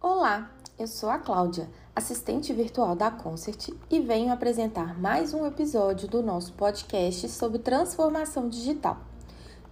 Olá, 0.00 0.52
eu 0.78 0.86
sou 0.86 1.10
a 1.10 1.18
Cláudia, 1.18 1.68
assistente 1.92 2.52
virtual 2.52 2.94
da 2.94 3.10
Concert, 3.10 3.70
e 3.90 3.98
venho 3.98 4.32
apresentar 4.32 4.96
mais 5.00 5.34
um 5.34 5.44
episódio 5.44 6.06
do 6.06 6.22
nosso 6.22 6.52
podcast 6.52 7.28
sobre 7.30 7.58
transformação 7.58 8.48
digital. 8.48 8.98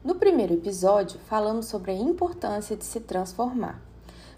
No 0.03 0.17
primeiro 0.17 0.55
episódio, 0.55 1.21
falamos 1.29 1.67
sobre 1.67 1.93
a 1.93 1.95
importância 1.95 2.77
de 2.77 2.85
se 2.85 2.99
transformar. 2.99 3.81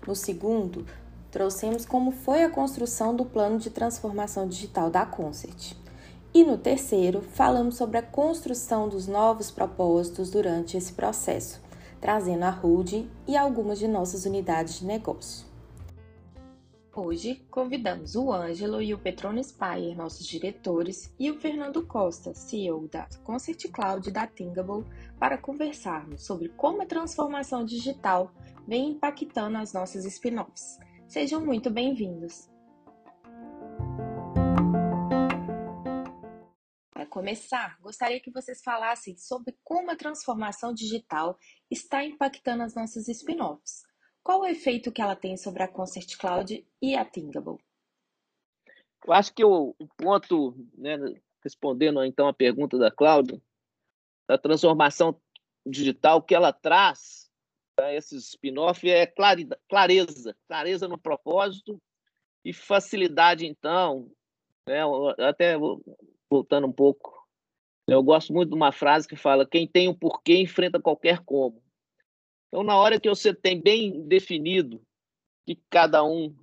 No 0.06 0.14
segundo, 0.14 0.84
trouxemos 1.30 1.86
como 1.86 2.10
foi 2.10 2.42
a 2.42 2.50
construção 2.50 3.16
do 3.16 3.24
plano 3.24 3.58
de 3.58 3.70
transformação 3.70 4.46
digital 4.46 4.90
da 4.90 5.06
Concert. 5.06 5.85
E 6.36 6.44
no 6.44 6.58
terceiro, 6.58 7.22
falamos 7.22 7.78
sobre 7.78 7.96
a 7.96 8.02
construção 8.02 8.90
dos 8.90 9.06
novos 9.06 9.50
propósitos 9.50 10.30
durante 10.30 10.76
esse 10.76 10.92
processo, 10.92 11.62
trazendo 11.98 12.42
a 12.44 12.50
holding 12.50 13.10
e 13.26 13.34
algumas 13.34 13.78
de 13.78 13.88
nossas 13.88 14.26
unidades 14.26 14.80
de 14.80 14.84
negócio. 14.84 15.46
Hoje, 16.94 17.36
convidamos 17.50 18.16
o 18.16 18.30
Ângelo 18.30 18.82
e 18.82 18.92
o 18.92 18.98
Petrone 18.98 19.42
Spire, 19.42 19.94
nossos 19.94 20.26
diretores, 20.26 21.10
e 21.18 21.30
o 21.30 21.40
Fernando 21.40 21.86
Costa, 21.86 22.34
CEO 22.34 22.86
da 22.86 23.08
Concert 23.24 23.70
Cloud 23.72 24.10
da 24.10 24.26
Thingable, 24.26 24.84
para 25.18 25.38
conversarmos 25.38 26.22
sobre 26.26 26.50
como 26.50 26.82
a 26.82 26.86
transformação 26.86 27.64
digital 27.64 28.30
vem 28.68 28.90
impactando 28.90 29.56
as 29.56 29.72
nossas 29.72 30.04
spin-offs. 30.04 30.78
Sejam 31.08 31.40
muito 31.40 31.70
bem-vindos! 31.70 32.54
Começar, 37.16 37.78
gostaria 37.80 38.20
que 38.20 38.30
vocês 38.30 38.62
falassem 38.62 39.16
sobre 39.16 39.56
como 39.64 39.90
a 39.90 39.96
transformação 39.96 40.74
digital 40.74 41.38
está 41.70 42.04
impactando 42.04 42.62
as 42.62 42.74
nossas 42.74 43.08
spin-offs. 43.08 43.84
Qual 44.22 44.42
o 44.42 44.46
efeito 44.46 44.92
que 44.92 45.00
ela 45.00 45.16
tem 45.16 45.34
sobre 45.34 45.62
a 45.62 45.68
Concert 45.68 46.14
Cloud 46.18 46.62
e 46.82 46.94
a 46.94 47.06
Thingable? 47.06 47.56
Eu 49.06 49.14
acho 49.14 49.32
que 49.32 49.42
o, 49.42 49.74
ponto, 49.96 50.54
né, 50.76 50.98
respondendo 51.42 52.04
então 52.04 52.28
a 52.28 52.34
pergunta 52.34 52.76
da 52.76 52.90
Cláudia, 52.90 53.40
da 54.28 54.36
transformação 54.36 55.18
digital 55.66 56.20
que 56.20 56.34
ela 56.34 56.52
traz 56.52 57.30
para 57.74 57.94
esse 57.94 58.14
spin-off 58.18 58.86
é 58.90 59.06
clareza, 59.06 60.36
clareza 60.46 60.86
no 60.86 60.98
propósito 60.98 61.80
e 62.44 62.52
facilidade, 62.52 63.46
então, 63.46 64.12
né, 64.68 64.82
até 65.26 65.56
voltando 66.30 66.66
um 66.66 66.72
pouco, 66.72 67.26
eu 67.86 68.02
gosto 68.02 68.32
muito 68.32 68.50
de 68.50 68.54
uma 68.54 68.72
frase 68.72 69.06
que 69.06 69.16
fala: 69.16 69.46
quem 69.46 69.66
tem 69.66 69.88
um 69.88 69.94
porquê 69.94 70.36
enfrenta 70.36 70.80
qualquer 70.80 71.20
como. 71.24 71.62
Então, 72.48 72.62
na 72.62 72.76
hora 72.76 73.00
que 73.00 73.08
você 73.08 73.34
tem 73.34 73.60
bem 73.60 74.06
definido 74.06 74.82
que 75.46 75.60
cada 75.70 76.02
um, 76.04 76.34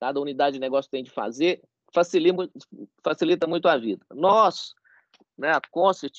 cada 0.00 0.20
unidade 0.20 0.54
de 0.54 0.60
negócio 0.60 0.90
tem 0.90 1.04
de 1.04 1.10
fazer, 1.10 1.62
facilita, 1.92 2.50
facilita 3.02 3.46
muito 3.46 3.68
a 3.68 3.76
vida. 3.76 4.04
Nós, 4.12 4.74
né, 5.36 5.52
a 5.52 5.60
Concert, 5.70 6.14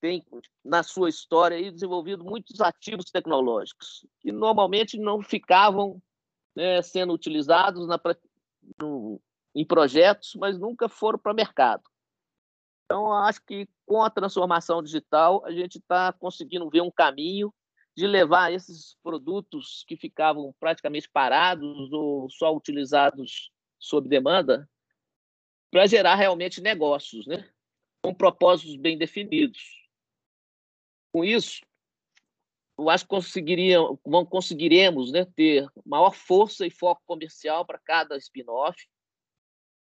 tem 0.00 0.24
na 0.64 0.82
sua 0.82 1.08
história 1.08 1.56
aí, 1.56 1.70
desenvolvido 1.70 2.24
muitos 2.24 2.60
ativos 2.60 3.06
tecnológicos 3.10 4.04
que 4.20 4.32
normalmente 4.32 4.98
não 4.98 5.22
ficavam 5.22 6.02
né, 6.56 6.82
sendo 6.82 7.12
utilizados 7.12 7.86
na, 7.86 8.00
no, 8.80 9.20
em 9.54 9.64
projetos, 9.64 10.34
mas 10.36 10.58
nunca 10.58 10.88
foram 10.88 11.18
para 11.18 11.32
o 11.32 11.36
mercado. 11.36 11.82
Então, 12.84 13.12
acho 13.12 13.42
que 13.44 13.68
com 13.86 14.02
a 14.02 14.10
transformação 14.10 14.82
digital, 14.82 15.44
a 15.44 15.52
gente 15.52 15.78
está 15.78 16.12
conseguindo 16.12 16.68
ver 16.68 16.82
um 16.82 16.90
caminho 16.90 17.52
de 17.96 18.06
levar 18.06 18.52
esses 18.52 18.96
produtos 19.02 19.84
que 19.86 19.96
ficavam 19.96 20.54
praticamente 20.58 21.08
parados 21.08 21.92
ou 21.92 22.28
só 22.30 22.54
utilizados 22.54 23.50
sob 23.78 24.08
demanda 24.08 24.68
para 25.70 25.86
gerar 25.86 26.14
realmente 26.14 26.60
negócios, 26.60 27.26
né? 27.26 27.48
com 28.02 28.12
propósitos 28.12 28.76
bem 28.76 28.98
definidos. 28.98 29.80
Com 31.12 31.24
isso, 31.24 31.60
eu 32.76 32.90
acho 32.90 33.04
que 33.04 33.10
conseguiriam, 33.10 33.96
conseguiremos 34.28 35.12
né, 35.12 35.24
ter 35.36 35.68
maior 35.86 36.14
força 36.14 36.66
e 36.66 36.70
foco 36.70 37.02
comercial 37.06 37.64
para 37.64 37.78
cada 37.78 38.16
spin-off, 38.16 38.88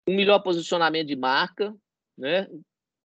um 0.09 0.15
melhor 0.15 0.39
posicionamento 0.39 1.07
de 1.07 1.15
marca, 1.15 1.75
né, 2.17 2.49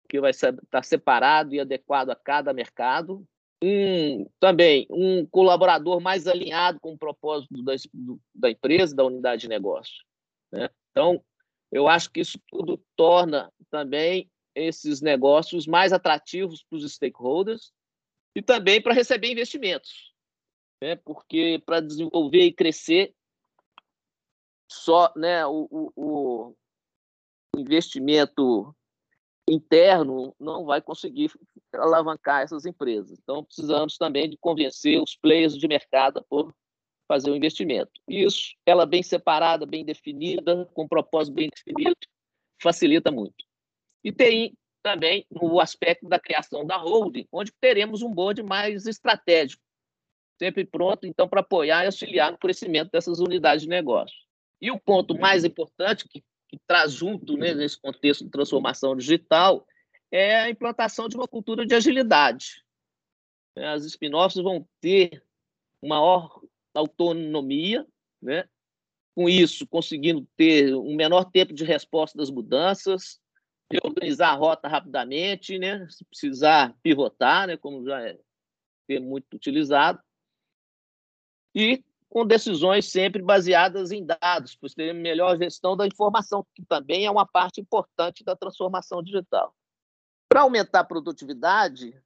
que 0.08 0.18
vai 0.18 0.30
estar 0.30 0.82
separado 0.82 1.54
e 1.54 1.60
adequado 1.60 2.08
a 2.08 2.16
cada 2.16 2.54
mercado, 2.54 3.26
um, 3.62 4.26
também 4.40 4.86
um 4.90 5.26
colaborador 5.26 6.00
mais 6.00 6.26
alinhado 6.26 6.80
com 6.80 6.92
o 6.92 6.98
propósito 6.98 7.62
da, 7.62 7.74
da 8.34 8.50
empresa, 8.50 8.96
da 8.96 9.04
unidade 9.04 9.42
de 9.42 9.48
negócio. 9.48 10.02
Né? 10.50 10.70
Então, 10.90 11.22
eu 11.70 11.88
acho 11.88 12.10
que 12.10 12.20
isso 12.20 12.38
tudo 12.48 12.82
torna 12.96 13.52
também 13.70 14.30
esses 14.54 15.02
negócios 15.02 15.66
mais 15.66 15.92
atrativos 15.92 16.62
para 16.62 16.76
os 16.76 16.90
stakeholders 16.90 17.72
e 18.34 18.40
também 18.40 18.80
para 18.80 18.94
receber 18.94 19.30
investimentos. 19.30 20.12
Né? 20.80 20.96
Porque 20.96 21.62
para 21.66 21.80
desenvolver 21.80 22.44
e 22.44 22.52
crescer, 22.52 23.14
só 24.70 25.12
né, 25.16 25.46
o, 25.46 25.92
o 25.96 26.56
investimento 27.58 28.74
interno 29.48 30.34
não 30.40 30.64
vai 30.64 30.80
conseguir 30.80 31.30
alavancar 31.74 32.42
essas 32.42 32.64
empresas. 32.64 33.18
Então, 33.22 33.44
precisamos 33.44 33.96
também 33.96 34.28
de 34.28 34.36
convencer 34.38 35.00
os 35.00 35.16
players 35.16 35.56
de 35.56 35.68
mercado 35.68 36.24
por 36.28 36.54
fazer 37.06 37.30
o 37.30 37.36
investimento. 37.36 37.92
Isso, 38.08 38.54
ela 38.64 38.86
bem 38.86 39.02
separada, 39.02 39.66
bem 39.66 39.84
definida, 39.84 40.64
com 40.72 40.88
propósito 40.88 41.34
bem 41.34 41.50
definido, 41.50 41.96
facilita 42.62 43.10
muito. 43.10 43.44
E 44.02 44.10
tem 44.10 44.56
também 44.82 45.26
o 45.30 45.60
aspecto 45.60 46.08
da 46.08 46.18
criação 46.18 46.64
da 46.66 46.76
holding, 46.76 47.26
onde 47.32 47.52
teremos 47.60 48.02
um 48.02 48.12
board 48.12 48.42
mais 48.42 48.86
estratégico, 48.86 49.62
sempre 50.38 50.64
pronto, 50.64 51.06
então, 51.06 51.28
para 51.28 51.40
apoiar 51.40 51.84
e 51.84 51.86
auxiliar 51.86 52.32
no 52.32 52.38
crescimento 52.38 52.90
dessas 52.90 53.18
unidades 53.18 53.62
de 53.62 53.68
negócio. 53.68 54.16
E 54.60 54.70
o 54.70 54.78
ponto 54.78 55.18
mais 55.18 55.44
importante, 55.44 56.08
que 56.08 56.22
que 56.48 56.58
traz 56.66 56.92
junto, 56.92 57.36
né, 57.36 57.54
nesse 57.54 57.80
contexto 57.80 58.24
de 58.24 58.30
transformação 58.30 58.96
digital, 58.96 59.66
é 60.10 60.36
a 60.36 60.50
implantação 60.50 61.08
de 61.08 61.16
uma 61.16 61.26
cultura 61.26 61.66
de 61.66 61.74
agilidade. 61.74 62.64
As 63.56 63.84
spin-offs 63.84 64.42
vão 64.42 64.66
ter 64.80 65.22
maior 65.82 66.40
autonomia, 66.72 67.86
né? 68.20 68.48
com 69.14 69.28
isso, 69.28 69.66
conseguindo 69.66 70.26
ter 70.36 70.74
um 70.74 70.96
menor 70.96 71.24
tempo 71.30 71.52
de 71.52 71.64
resposta 71.64 72.18
das 72.18 72.30
mudanças, 72.30 73.20
reorganizar 73.70 74.30
a 74.30 74.36
rota 74.36 74.66
rapidamente, 74.66 75.58
né? 75.58 75.86
se 75.88 76.04
precisar 76.04 76.76
pivotar, 76.82 77.46
né? 77.46 77.56
como 77.56 77.84
já 77.84 78.00
é 78.08 78.18
muito 79.00 79.34
utilizado, 79.34 80.02
e 81.54 81.82
com 82.14 82.24
decisões 82.24 82.88
sempre 82.88 83.20
baseadas 83.20 83.90
em 83.90 84.06
dados, 84.06 84.54
pois 84.54 84.72
teremos 84.72 85.02
melhor 85.02 85.36
gestão 85.36 85.76
da 85.76 85.84
informação, 85.84 86.46
que 86.54 86.64
também 86.64 87.04
é 87.04 87.10
uma 87.10 87.26
parte 87.26 87.60
importante 87.60 88.22
da 88.22 88.36
transformação 88.36 89.02
digital. 89.02 89.52
Para 90.28 90.42
aumentar 90.42 90.80
a 90.80 90.84
produtividade, 90.84 92.00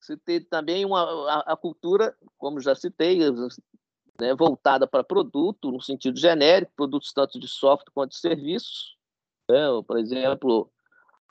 se 0.00 0.16
tem 0.16 0.40
também 0.40 0.82
uma, 0.86 1.02
a, 1.30 1.52
a, 1.52 1.56
cultura, 1.58 2.16
como 2.38 2.58
já 2.58 2.74
citei, 2.74 3.18
né, 4.18 4.34
voltada 4.34 4.86
para 4.86 5.04
produto, 5.04 5.70
no 5.70 5.80
sentido 5.82 6.18
genérico, 6.18 6.72
produtos 6.74 7.12
tanto 7.12 7.38
de 7.38 7.48
software 7.48 7.92
quanto 7.92 8.12
de 8.12 8.20
serviços. 8.20 8.96
Né? 9.46 9.58
Por 9.86 9.98
exemplo, 9.98 10.72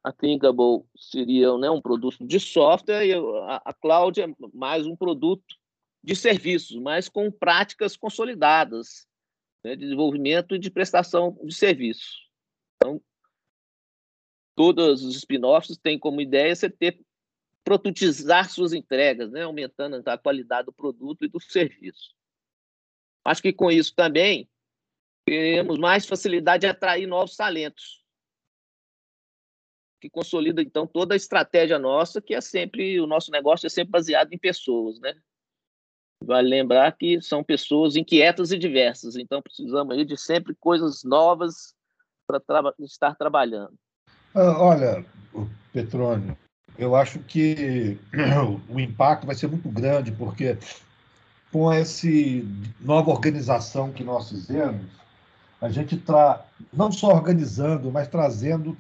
a 0.03 0.11
Thinkable 0.11 0.85
seria 0.95 1.57
né, 1.57 1.67
um 1.71 1.81
produto 1.81 2.23
de 2.23 2.39
software 2.39 3.07
e 3.07 3.13
a, 3.15 3.61
a 3.65 3.73
Cloud 3.73 4.21
é 4.21 4.27
mais 4.53 4.85
um 4.85 4.95
produto 4.95 5.55
de 6.03 6.15
serviços, 6.15 6.77
mas 6.81 7.09
com 7.09 7.31
práticas 7.31 7.97
consolidadas 7.97 9.07
né, 9.63 9.75
de 9.75 9.83
desenvolvimento 9.83 10.55
e 10.55 10.59
de 10.59 10.71
prestação 10.71 11.37
de 11.43 11.53
serviços. 11.53 12.29
Então, 12.75 13.01
todos 14.55 15.03
os 15.03 15.15
spin-offs 15.17 15.77
têm 15.77 15.99
como 15.99 16.21
ideia 16.21 16.55
você 16.55 16.69
ter 16.69 16.99
prototizar 17.63 18.49
suas 18.49 18.71
entregas, 18.71 19.29
né, 19.29 19.43
aumentando 19.43 20.01
a 20.05 20.17
qualidade 20.17 20.67
do 20.67 20.73
produto 20.73 21.25
e 21.25 21.27
do 21.27 21.37
serviço. 21.37 22.15
Acho 23.25 23.41
que 23.41 23.51
com 23.51 23.69
isso 23.69 23.93
também 23.93 24.49
teremos 25.25 25.77
mais 25.77 26.05
facilidade 26.05 26.61
de 26.61 26.67
atrair 26.67 27.05
novos 27.05 27.35
talentos, 27.35 28.05
que 29.99 30.09
consolida 30.09 30.61
então 30.61 30.87
toda 30.87 31.13
a 31.13 31.17
estratégia 31.17 31.77
nossa, 31.77 32.21
que 32.21 32.33
é 32.33 32.39
sempre 32.39 33.01
o 33.01 33.05
nosso 33.05 33.31
negócio 33.31 33.67
é 33.67 33.69
sempre 33.69 33.91
baseado 33.91 34.31
em 34.31 34.37
pessoas, 34.37 34.97
né? 35.01 35.21
Vale 36.23 36.49
lembrar 36.49 36.91
que 36.97 37.21
são 37.21 37.43
pessoas 37.43 37.95
inquietas 37.95 38.51
e 38.51 38.57
diversas, 38.57 39.15
então 39.15 39.41
precisamos 39.41 39.95
aí 39.95 40.03
de 40.03 40.17
sempre 40.17 40.55
coisas 40.55 41.03
novas 41.03 41.73
para 42.25 42.39
tra 42.39 42.73
estar 42.79 43.15
trabalhando. 43.15 43.73
Ah, 44.35 44.59
olha, 44.59 45.05
Petrônio, 45.71 46.37
eu 46.77 46.95
acho 46.95 47.19
que 47.19 47.97
o 48.69 48.79
impacto 48.79 49.25
vai 49.25 49.35
ser 49.35 49.47
muito 49.47 49.69
grande, 49.69 50.11
porque 50.11 50.57
com 51.51 51.71
essa 51.71 52.07
nova 52.79 53.09
organização 53.11 53.91
que 53.91 54.03
nós 54.03 54.29
fizemos, 54.29 54.85
a 55.61 55.69
gente 55.69 55.95
está 55.95 56.45
não 56.71 56.91
só 56.91 57.07
organizando, 57.07 57.91
mas 57.91 58.07
trazendo 58.07 58.77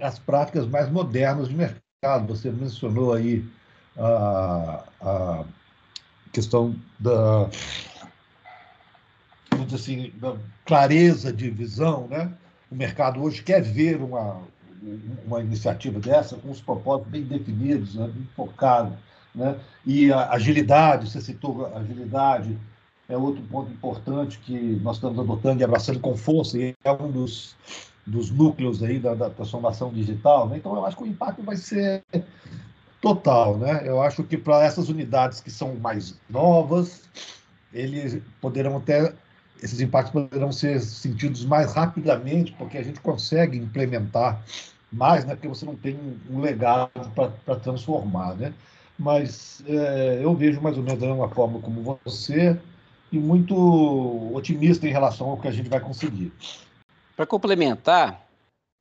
as 0.00 0.18
práticas 0.18 0.66
mais 0.66 0.90
modernas 0.90 1.48
de 1.48 1.54
mercado. 1.54 2.26
Você 2.28 2.50
mencionou 2.50 3.14
aí 3.14 3.44
a, 3.96 4.84
a 5.00 5.44
questão 6.36 6.76
da, 6.98 7.48
assim, 9.74 10.12
da 10.16 10.36
clareza 10.66 11.32
de 11.32 11.48
visão, 11.48 12.06
né? 12.08 12.30
O 12.70 12.74
mercado 12.74 13.22
hoje 13.22 13.42
quer 13.42 13.62
ver 13.62 14.02
uma, 14.02 14.42
uma 15.26 15.40
iniciativa 15.40 15.98
dessa 15.98 16.36
com 16.36 16.50
os 16.50 16.60
propósitos 16.60 17.10
bem 17.10 17.22
definidos, 17.22 17.94
né? 17.94 18.10
bem 18.12 18.28
focados. 18.36 18.92
Né? 19.34 19.58
E 19.86 20.12
a 20.12 20.30
agilidade, 20.30 21.10
você 21.10 21.22
citou 21.22 21.74
agilidade, 21.74 22.58
é 23.08 23.16
outro 23.16 23.42
ponto 23.44 23.72
importante 23.72 24.38
que 24.40 24.78
nós 24.82 24.96
estamos 24.96 25.18
adotando 25.18 25.62
e 25.62 25.64
abraçando 25.64 26.00
com 26.00 26.16
força, 26.18 26.58
e 26.58 26.74
é 26.84 26.92
um 26.92 27.10
dos, 27.10 27.56
dos 28.06 28.30
núcleos 28.30 28.82
aí 28.82 28.98
da, 28.98 29.14
da 29.14 29.30
transformação 29.30 29.90
digital. 29.90 30.48
Né? 30.50 30.58
Então, 30.58 30.74
eu 30.74 30.84
acho 30.84 30.98
que 30.98 31.04
o 31.04 31.06
impacto 31.06 31.42
vai 31.42 31.56
ser 31.56 32.04
total. 33.06 33.56
Né? 33.56 33.82
Eu 33.84 34.02
acho 34.02 34.24
que 34.24 34.36
para 34.36 34.64
essas 34.64 34.88
unidades 34.88 35.40
que 35.40 35.50
são 35.50 35.76
mais 35.76 36.18
novas, 36.28 37.02
eles 37.72 38.20
poderão 38.40 38.78
até 38.78 39.12
esses 39.62 39.80
impactos 39.80 40.12
poderão 40.12 40.52
ser 40.52 40.80
sentidos 40.80 41.44
mais 41.44 41.72
rapidamente, 41.72 42.52
porque 42.52 42.76
a 42.76 42.82
gente 42.82 43.00
consegue 43.00 43.56
implementar 43.56 44.42
mais, 44.92 45.24
né? 45.24 45.34
porque 45.34 45.48
você 45.48 45.64
não 45.64 45.76
tem 45.76 45.98
um 46.28 46.40
legado 46.40 46.90
para 47.14 47.56
transformar. 47.56 48.34
Né? 48.34 48.52
Mas 48.98 49.62
é, 49.66 50.20
eu 50.22 50.34
vejo 50.34 50.60
mais 50.60 50.76
ou 50.76 50.82
menos 50.82 51.00
da 51.00 51.06
mesma 51.06 51.28
forma 51.28 51.60
como 51.60 51.98
você 52.04 52.58
e 53.12 53.18
muito 53.18 53.54
otimista 54.34 54.86
em 54.86 54.92
relação 54.92 55.30
ao 55.30 55.36
que 55.36 55.46
a 55.46 55.52
gente 55.52 55.68
vai 55.68 55.80
conseguir. 55.80 56.32
Para 57.16 57.24
complementar, 57.24 58.25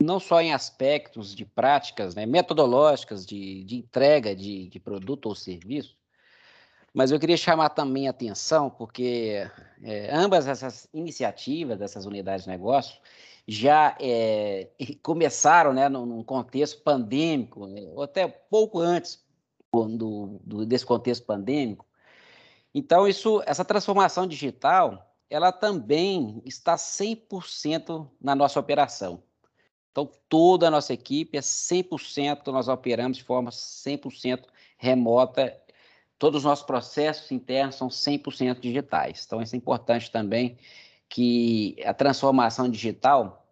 não 0.01 0.19
só 0.19 0.41
em 0.41 0.53
aspectos 0.53 1.33
de 1.33 1.45
práticas 1.45 2.15
né, 2.15 2.25
metodológicas 2.25 3.25
de, 3.25 3.63
de 3.63 3.77
entrega 3.77 4.35
de, 4.35 4.67
de 4.67 4.79
produto 4.79 5.27
ou 5.27 5.35
serviço, 5.35 5.97
mas 6.93 7.11
eu 7.11 7.19
queria 7.19 7.35
chamar 7.35 7.69
também 7.69 8.07
a 8.07 8.11
atenção, 8.11 8.69
porque 8.69 9.45
é, 9.83 10.15
ambas 10.15 10.47
essas 10.47 10.87
iniciativas 10.93 11.77
dessas 11.77 12.05
unidades 12.05 12.45
de 12.45 12.51
negócio 12.51 13.01
já 13.47 13.97
é, 13.99 14.69
começaram 15.03 15.73
né, 15.73 15.89
num, 15.89 16.23
contexto 16.23 16.81
pandêmico, 16.81 17.67
né, 17.67 17.81
ou 17.93 18.03
até 18.03 18.27
pouco 18.27 18.79
antes 18.79 19.23
do, 19.73 20.39
do, 20.41 20.65
desse 20.65 20.85
contexto 20.85 21.25
pandêmico. 21.25 21.85
Então, 22.73 23.07
isso, 23.07 23.41
essa 23.45 23.65
transformação 23.65 24.25
digital, 24.25 25.13
ela 25.29 25.51
também 25.51 26.41
está 26.45 26.75
100% 26.75 28.09
na 28.21 28.35
nossa 28.35 28.59
operação. 28.59 29.21
Então, 29.95 30.11
toda 30.27 30.67
a 30.67 30.71
nossa 30.71 30.93
equipe 30.93 31.37
é 31.37 31.41
100%, 31.41 32.47
nós 32.47 32.67
operamos 32.67 33.15
de 33.15 33.23
forma 33.23 33.49
100% 33.49 34.43
remota 34.77 35.57
todos 36.17 36.39
os 36.39 36.43
nossos 36.43 36.65
processos 36.65 37.31
internos 37.31 37.75
são 37.75 37.87
100% 37.87 38.59
digitais. 38.59 39.23
Então, 39.25 39.41
isso 39.41 39.55
é 39.55 39.57
importante 39.57 40.09
também 40.11 40.57
que 41.07 41.75
a 41.85 41.93
transformação 41.93 42.69
digital, 42.69 43.45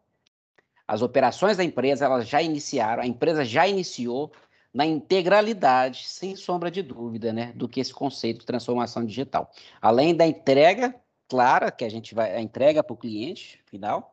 as 0.88 1.01
operações 1.01 1.57
da 1.57 1.63
empresa, 1.63 2.06
elas 2.06 2.28
já 2.28 2.42
iniciaram, 2.42 3.04
a 3.04 3.07
empresa 3.07 3.45
já 3.45 3.68
iniciou 3.68 4.31
na 4.74 4.86
integralidade, 4.86 6.06
sem 6.07 6.36
sombra 6.36 6.72
de 6.72 6.81
dúvida, 6.81 7.31
né, 7.31 7.54
do 7.54 7.69
que 7.69 7.80
esse 7.80 7.94
conceito 7.94 8.40
de 8.40 8.45
transformação 8.45 9.06
digital. 9.06 9.51
Além 9.80 10.16
da 10.16 10.25
entrega 10.25 10.95
clara, 11.28 11.72
que 11.72 11.86
a 11.86 11.90
gente 11.90 12.16
vai, 12.16 12.36
a 12.36 12.42
entrega 12.42 12.84
para 12.84 12.94
o 12.94 12.98
cliente 12.98 13.62
final, 13.68 14.12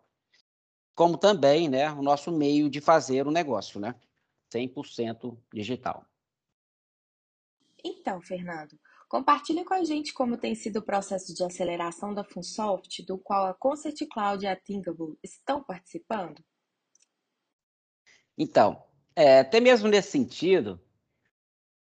como 1.01 1.17
também, 1.17 1.67
né, 1.67 1.91
o 1.93 2.03
nosso 2.03 2.31
meio 2.31 2.69
de 2.69 2.79
fazer 2.79 3.27
o 3.27 3.31
negócio, 3.31 3.81
né, 3.81 3.95
100% 4.53 5.35
digital. 5.51 6.05
Então, 7.83 8.21
Fernando, 8.21 8.79
compartilhe 9.09 9.65
com 9.65 9.73
a 9.73 9.83
gente 9.83 10.13
como 10.13 10.37
tem 10.37 10.55
sido 10.55 10.81
o 10.81 10.83
processo 10.83 11.35
de 11.35 11.43
aceleração 11.43 12.13
da 12.13 12.23
Funsoft, 12.23 13.03
do 13.07 13.17
qual 13.17 13.47
a 13.47 13.55
Concert 13.55 13.97
Cloud 14.13 14.45
e 14.45 14.47
a 14.47 14.55
Thinkable 14.55 15.17
estão 15.23 15.65
participando? 15.65 16.45
Então, 18.37 18.85
é, 19.17 19.41
até 19.41 19.59
mesmo 19.59 19.89
nesse 19.89 20.11
sentido, 20.11 20.79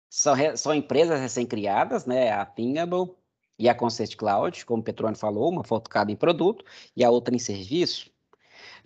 são, 0.10 0.36
são 0.58 0.74
empresas 0.74 1.22
recém-criadas, 1.22 2.06
né? 2.06 2.34
A 2.34 2.46
Thinkable 2.46 3.16
e 3.58 3.70
a 3.70 3.74
Concert 3.74 4.14
Cloud, 4.18 4.66
como 4.66 4.82
o 4.82 4.84
Petrone 4.84 5.16
falou, 5.16 5.50
uma 5.50 5.64
focada 5.64 6.12
em 6.12 6.18
produto 6.18 6.66
e 6.94 7.02
a 7.02 7.10
outra 7.10 7.34
em 7.34 7.40
serviço. 7.40 8.14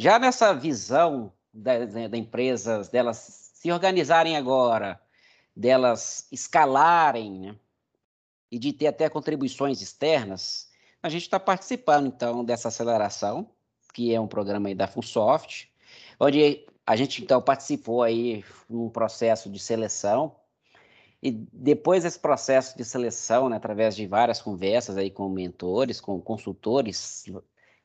Já 0.01 0.17
nessa 0.17 0.53
visão 0.53 1.29
das 1.53 1.91
da 1.91 2.17
empresas, 2.17 2.87
delas 2.87 3.51
se 3.53 3.69
organizarem 3.69 4.37
agora, 4.37 4.97
delas 5.53 6.25
escalarem, 6.31 7.37
né? 7.37 7.55
E 8.49 8.57
de 8.57 8.71
ter 8.71 8.87
até 8.87 9.09
contribuições 9.09 9.81
externas, 9.81 10.69
a 11.03 11.09
gente 11.09 11.23
está 11.23 11.37
participando, 11.37 12.07
então, 12.07 12.45
dessa 12.45 12.69
aceleração, 12.69 13.49
que 13.93 14.15
é 14.15 14.21
um 14.21 14.27
programa 14.27 14.73
da 14.73 14.87
Fullsoft, 14.87 15.69
onde 16.17 16.65
a 16.87 16.95
gente, 16.95 17.21
então, 17.21 17.41
participou 17.41 18.01
aí 18.01 18.45
num 18.69 18.89
processo 18.89 19.49
de 19.49 19.59
seleção, 19.59 20.33
e 21.21 21.29
depois 21.29 22.03
desse 22.03 22.19
processo 22.19 22.77
de 22.77 22.85
seleção, 22.85 23.49
né, 23.49 23.57
através 23.57 23.97
de 23.97 24.07
várias 24.07 24.41
conversas 24.41 24.95
aí 24.95 25.11
com 25.11 25.27
mentores, 25.27 25.99
com 25.99 26.21
consultores 26.21 27.25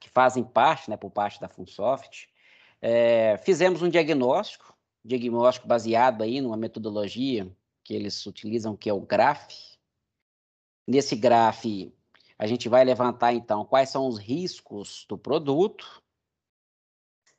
que 0.04 0.10
fazem 0.10 0.44
parte, 0.44 0.90
né, 0.90 0.98
por 0.98 1.10
parte 1.10 1.40
da 1.40 1.48
Funsoft, 1.48 2.28
é, 2.82 3.38
fizemos 3.38 3.80
um 3.80 3.88
diagnóstico, 3.88 4.76
diagnóstico 5.02 5.66
baseado 5.66 6.22
aí 6.22 6.42
numa 6.42 6.58
metodologia 6.58 7.50
que 7.82 7.94
eles 7.94 8.26
utilizam, 8.26 8.76
que 8.76 8.90
é 8.90 8.92
o 8.92 9.00
GRAPH. 9.00 9.78
Nesse 10.86 11.16
GRAPH, 11.16 11.90
a 12.38 12.46
gente 12.46 12.68
vai 12.68 12.84
levantar, 12.84 13.32
então, 13.32 13.64
quais 13.64 13.88
são 13.88 14.06
os 14.06 14.18
riscos 14.18 15.06
do 15.08 15.16
produto, 15.16 16.02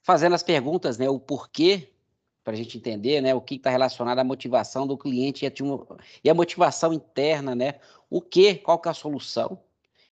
fazendo 0.01 0.33
as 0.33 0.41
perguntas, 0.41 0.97
né, 0.97 1.07
o 1.07 1.19
porquê, 1.19 1.93
para 2.43 2.53
a 2.53 2.57
gente 2.57 2.79
entender 2.79 3.21
né, 3.21 3.35
o 3.35 3.41
que 3.41 3.55
está 3.55 3.69
relacionado 3.69 4.17
à 4.17 4.23
motivação 4.23 4.87
do 4.87 4.97
cliente 4.97 5.45
e 6.23 6.29
a 6.29 6.33
motivação 6.33 6.91
interna, 6.91 7.53
né, 7.53 7.79
o 8.09 8.21
que, 8.21 8.55
qual 8.55 8.79
que 8.79 8.87
é 8.87 8.91
a 8.91 8.95
solução. 8.95 9.61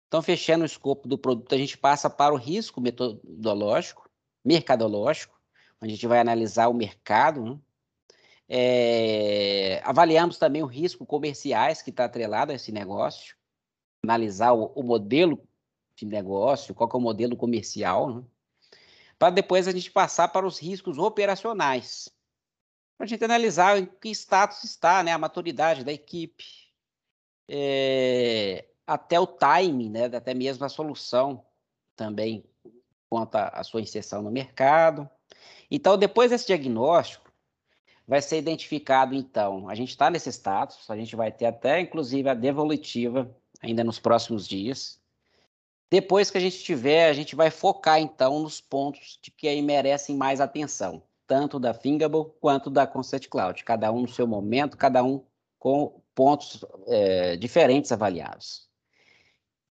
Então, 0.09 0.23
fechando 0.23 0.63
o 0.63 0.65
escopo 0.65 1.07
do 1.07 1.19
produto, 1.19 1.53
a 1.53 1.57
gente 1.57 1.77
passa 1.77 2.09
para 2.09 2.33
o 2.33 2.37
risco 2.37 2.81
metodológico, 2.81 4.09
mercadológico, 4.43 5.39
onde 5.79 5.93
a 5.93 5.95
gente 5.95 6.07
vai 6.07 6.19
analisar 6.19 6.67
o 6.67 6.73
mercado, 6.73 7.45
né? 7.45 7.59
É, 8.51 9.79
avaliamos 9.83 10.39
também 10.39 10.63
o 10.63 10.65
risco 10.65 11.05
comerciais 11.05 11.83
que 11.83 11.91
está 11.91 12.05
atrelado 12.05 12.51
a 12.51 12.55
esse 12.55 12.71
negócio, 12.71 13.35
analisar 14.03 14.53
o, 14.53 14.71
o, 14.73 14.81
modelo 14.81 15.47
de 15.95 16.07
negócio, 16.07 16.73
qual 16.73 16.89
é 16.91 16.97
o 16.97 16.99
modelo 16.99 17.37
comercial, 17.37 18.11
né? 18.11 18.23
para 19.19 19.29
depois 19.29 19.67
a 19.67 19.71
gente 19.71 19.91
passar 19.91 20.29
para 20.29 20.47
os 20.47 20.57
riscos 20.57 20.97
operacionais, 20.97 22.09
para 22.97 23.05
a 23.05 23.07
gente 23.07 23.23
analisar 23.23 23.77
em 23.77 23.85
que 23.85 24.09
status 24.09 24.63
está 24.63 25.03
né, 25.03 25.11
a 25.11 25.19
maturidade 25.19 25.83
da 25.83 25.93
equipe, 25.93 26.43
é, 27.47 28.68
até 28.89 29.19
o 29.19 29.27
timing, 29.27 29.89
né, 29.89 30.05
até 30.05 30.33
mesmo 30.33 30.65
a 30.65 30.69
solução 30.69 31.45
também 31.95 32.43
quanto 33.07 33.35
à 33.35 33.63
sua 33.63 33.81
inserção 33.81 34.21
no 34.23 34.31
mercado. 34.31 35.07
Então, 35.69 35.95
depois 35.95 36.31
desse 36.31 36.47
diagnóstico, 36.47 37.31
vai 38.07 38.21
ser 38.21 38.39
identificado, 38.39 39.13
então, 39.13 39.69
a 39.69 39.75
gente 39.75 39.89
está 39.89 40.09
nesse 40.09 40.29
status, 40.29 40.89
a 40.89 40.95
gente 40.95 41.15
vai 41.15 41.31
ter 41.31 41.45
até, 41.45 41.79
inclusive, 41.79 42.27
a 42.27 42.33
devolutiva 42.33 43.29
ainda 43.61 43.83
nos 43.83 43.99
próximos 43.99 44.47
dias. 44.47 44.99
Depois 45.91 46.31
que 46.31 46.37
a 46.39 46.41
gente 46.41 46.63
tiver, 46.63 47.09
a 47.09 47.13
gente 47.13 47.35
vai 47.35 47.51
focar, 47.51 47.99
então, 47.99 48.39
nos 48.39 48.59
pontos 48.59 49.19
de 49.21 49.29
que 49.29 49.47
aí 49.47 49.61
merecem 49.61 50.15
mais 50.15 50.41
atenção, 50.41 51.03
tanto 51.27 51.59
da 51.59 51.75
Thingable 51.75 52.31
quanto 52.41 52.71
da 52.71 52.87
Concept 52.87 53.29
Cloud, 53.29 53.63
cada 53.63 53.91
um 53.91 54.01
no 54.01 54.07
seu 54.07 54.25
momento, 54.25 54.77
cada 54.77 55.03
um 55.03 55.23
com 55.59 56.01
pontos 56.15 56.65
é, 56.87 57.35
diferentes 57.37 57.91
avaliados. 57.91 58.68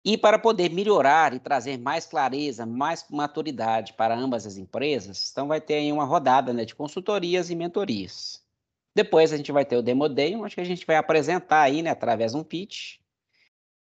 E 0.04 0.18
para 0.18 0.38
poder 0.38 0.70
melhorar 0.70 1.32
e 1.32 1.38
trazer 1.38 1.78
mais 1.78 2.06
clareza, 2.06 2.66
mais 2.66 3.06
maturidade 3.08 3.92
para 3.92 4.16
ambas 4.16 4.46
as 4.46 4.56
empresas, 4.56 5.30
então 5.30 5.46
vai 5.46 5.60
ter 5.60 5.74
aí 5.74 5.92
uma 5.92 6.04
rodada 6.04 6.52
né, 6.52 6.64
de 6.64 6.74
consultorias 6.74 7.50
e 7.50 7.54
mentorias. 7.54 8.42
Depois 8.94 9.32
a 9.32 9.36
gente 9.36 9.52
vai 9.52 9.64
ter 9.64 9.76
o 9.76 9.82
Demo 9.82 10.08
Day, 10.08 10.34
onde 10.34 10.60
a 10.60 10.64
gente 10.64 10.84
vai 10.84 10.96
apresentar 10.96 11.62
aí, 11.62 11.82
né, 11.82 11.90
através 11.90 12.32
de 12.32 12.38
um 12.38 12.42
pitch, 12.42 12.98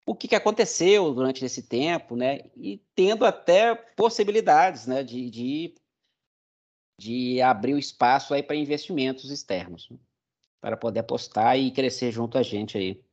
o 0.05 0.15
que, 0.15 0.27
que 0.27 0.35
aconteceu 0.35 1.13
durante 1.13 1.43
esse 1.43 1.63
tempo, 1.63 2.15
né, 2.15 2.41
e 2.55 2.77
tendo 2.95 3.25
até 3.25 3.75
possibilidades 3.75 4.87
né, 4.87 5.03
de, 5.03 5.29
de, 5.29 5.75
de 6.97 7.41
abrir 7.41 7.73
o 7.73 7.79
espaço 7.79 8.33
aí 8.33 8.41
para 8.41 8.55
investimentos 8.55 9.29
externos. 9.29 9.89
para 10.61 10.77
poder 10.77 11.01
apostar 11.01 11.59
e 11.59 11.71
crescer 11.71 12.11
junto 12.11 12.37
a 12.37 12.43
gente 12.43 12.77
aí, 12.77 13.03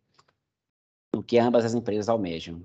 no 1.14 1.22
que 1.22 1.38
ambas 1.38 1.64
as 1.64 1.74
empresas 1.74 2.08
almejam. 2.08 2.64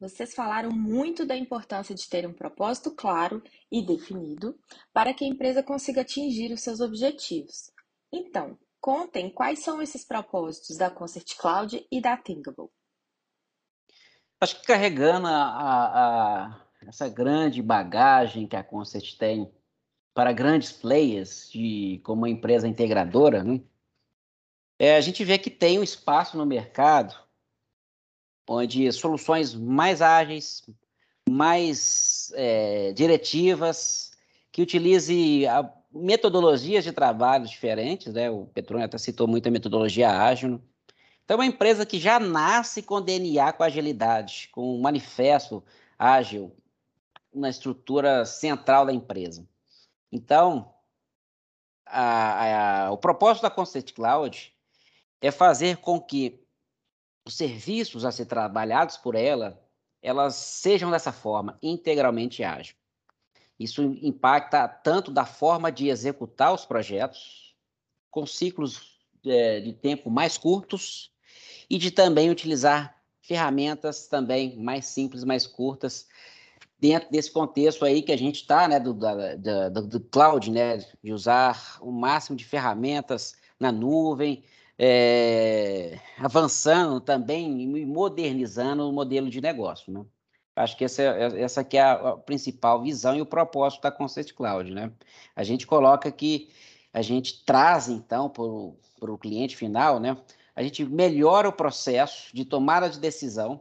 Vocês 0.00 0.34
falaram 0.34 0.70
muito 0.70 1.26
da 1.26 1.36
importância 1.36 1.94
de 1.94 2.08
ter 2.08 2.26
um 2.26 2.32
propósito 2.32 2.90
claro 2.90 3.42
e 3.70 3.84
definido 3.84 4.58
para 4.94 5.12
que 5.12 5.26
a 5.26 5.28
empresa 5.28 5.62
consiga 5.62 6.00
atingir 6.00 6.50
os 6.52 6.62
seus 6.62 6.80
objetivos. 6.80 7.70
Então, 8.10 8.58
contem 8.80 9.28
quais 9.28 9.58
são 9.58 9.82
esses 9.82 10.02
propósitos 10.02 10.78
da 10.78 10.90
Concert 10.90 11.36
Cloud 11.36 11.86
e 11.92 12.00
da 12.00 12.16
Thinkable. 12.16 12.70
Acho 14.40 14.58
que 14.58 14.66
carregando 14.66 15.26
a, 15.26 15.34
a, 15.34 16.66
essa 16.88 17.06
grande 17.06 17.60
bagagem 17.60 18.48
que 18.48 18.56
a 18.56 18.64
Concert 18.64 19.18
tem 19.18 19.52
para 20.14 20.32
grandes 20.32 20.72
players 20.72 21.50
de, 21.50 22.00
como 22.04 22.22
uma 22.22 22.30
empresa 22.30 22.66
integradora, 22.66 23.44
né? 23.44 23.60
é, 24.78 24.96
a 24.96 25.00
gente 25.02 25.22
vê 25.26 25.36
que 25.36 25.50
tem 25.50 25.78
um 25.78 25.82
espaço 25.82 26.38
no 26.38 26.46
mercado 26.46 27.14
onde 28.52 28.90
soluções 28.92 29.54
mais 29.54 30.02
ágeis, 30.02 30.62
mais 31.28 32.32
é, 32.34 32.92
diretivas, 32.92 34.10
que 34.50 34.60
utilize 34.60 35.46
a, 35.46 35.72
metodologias 35.92 36.82
de 36.82 36.92
trabalho 36.92 37.46
diferentes, 37.46 38.12
né? 38.12 38.28
o 38.28 38.46
Petrônio 38.46 38.84
até 38.84 38.98
citou 38.98 39.28
muito 39.28 39.46
a 39.46 39.52
metodologia 39.52 40.10
ágil, 40.10 40.60
então, 41.24 41.36
é 41.36 41.42
uma 41.42 41.46
empresa 41.46 41.86
que 41.86 41.96
já 41.96 42.18
nasce 42.18 42.82
com 42.82 43.00
DNA, 43.00 43.52
com 43.52 43.62
agilidade, 43.62 44.48
com 44.50 44.74
um 44.74 44.80
manifesto 44.80 45.62
ágil 45.96 46.52
na 47.32 47.48
estrutura 47.48 48.24
central 48.24 48.84
da 48.84 48.92
empresa. 48.92 49.46
Então, 50.10 50.74
a, 51.86 52.86
a, 52.86 52.90
o 52.90 52.98
propósito 52.98 53.44
da 53.44 53.50
Concept 53.50 53.94
Cloud 53.94 54.52
é 55.20 55.30
fazer 55.30 55.76
com 55.76 56.00
que 56.00 56.42
os 57.30 57.36
serviços 57.36 58.04
a 58.04 58.10
ser 58.10 58.26
trabalhados 58.26 58.96
por 58.96 59.14
ela, 59.14 59.62
elas 60.02 60.34
sejam 60.34 60.90
dessa 60.90 61.12
forma, 61.12 61.56
integralmente 61.62 62.42
ágil. 62.42 62.74
Isso 63.58 63.82
impacta 64.02 64.66
tanto 64.66 65.12
da 65.12 65.24
forma 65.24 65.70
de 65.70 65.88
executar 65.88 66.52
os 66.52 66.64
projetos, 66.64 67.54
com 68.10 68.26
ciclos 68.26 68.98
é, 69.24 69.60
de 69.60 69.72
tempo 69.72 70.10
mais 70.10 70.36
curtos, 70.36 71.12
e 71.68 71.78
de 71.78 71.92
também 71.92 72.30
utilizar 72.30 73.00
ferramentas 73.22 74.08
também 74.08 74.56
mais 74.58 74.86
simples, 74.86 75.22
mais 75.22 75.46
curtas, 75.46 76.08
dentro 76.80 77.12
desse 77.12 77.30
contexto 77.30 77.84
aí 77.84 78.02
que 78.02 78.10
a 78.10 78.18
gente 78.18 78.40
está, 78.40 78.66
né, 78.66 78.80
do, 78.80 78.92
do, 78.92 79.86
do, 79.86 80.00
cloud, 80.00 80.50
né, 80.50 80.78
de 81.00 81.12
usar 81.12 81.78
o 81.80 81.92
máximo 81.92 82.36
de 82.36 82.44
ferramentas 82.44 83.36
na 83.60 83.70
nuvem, 83.70 84.42
é, 84.82 86.00
avançando 86.18 87.02
também 87.02 87.60
e 87.60 87.84
modernizando 87.84 88.88
o 88.88 88.92
modelo 88.92 89.28
de 89.28 89.38
negócio, 89.38 89.92
né? 89.92 90.06
Acho 90.56 90.74
que 90.74 90.84
essa, 90.86 91.02
essa 91.02 91.60
aqui 91.60 91.76
é 91.76 91.82
a, 91.82 92.16
principal 92.16 92.82
visão 92.82 93.14
e 93.14 93.20
o 93.20 93.26
propósito 93.26 93.82
da 93.82 93.92
Concept 93.92 94.32
Cloud, 94.32 94.72
né? 94.72 94.90
A 95.36 95.44
gente 95.44 95.66
coloca 95.66 96.10
que 96.10 96.48
a 96.94 97.02
gente 97.02 97.44
traz, 97.44 97.90
então, 97.90 98.30
para 98.30 99.12
o 99.12 99.18
cliente 99.18 99.54
final, 99.54 100.00
né? 100.00 100.16
A 100.56 100.62
gente 100.62 100.82
melhora 100.82 101.46
o 101.46 101.52
processo 101.52 102.34
de 102.34 102.46
tomada 102.46 102.88
de 102.88 102.98
decisão 102.98 103.60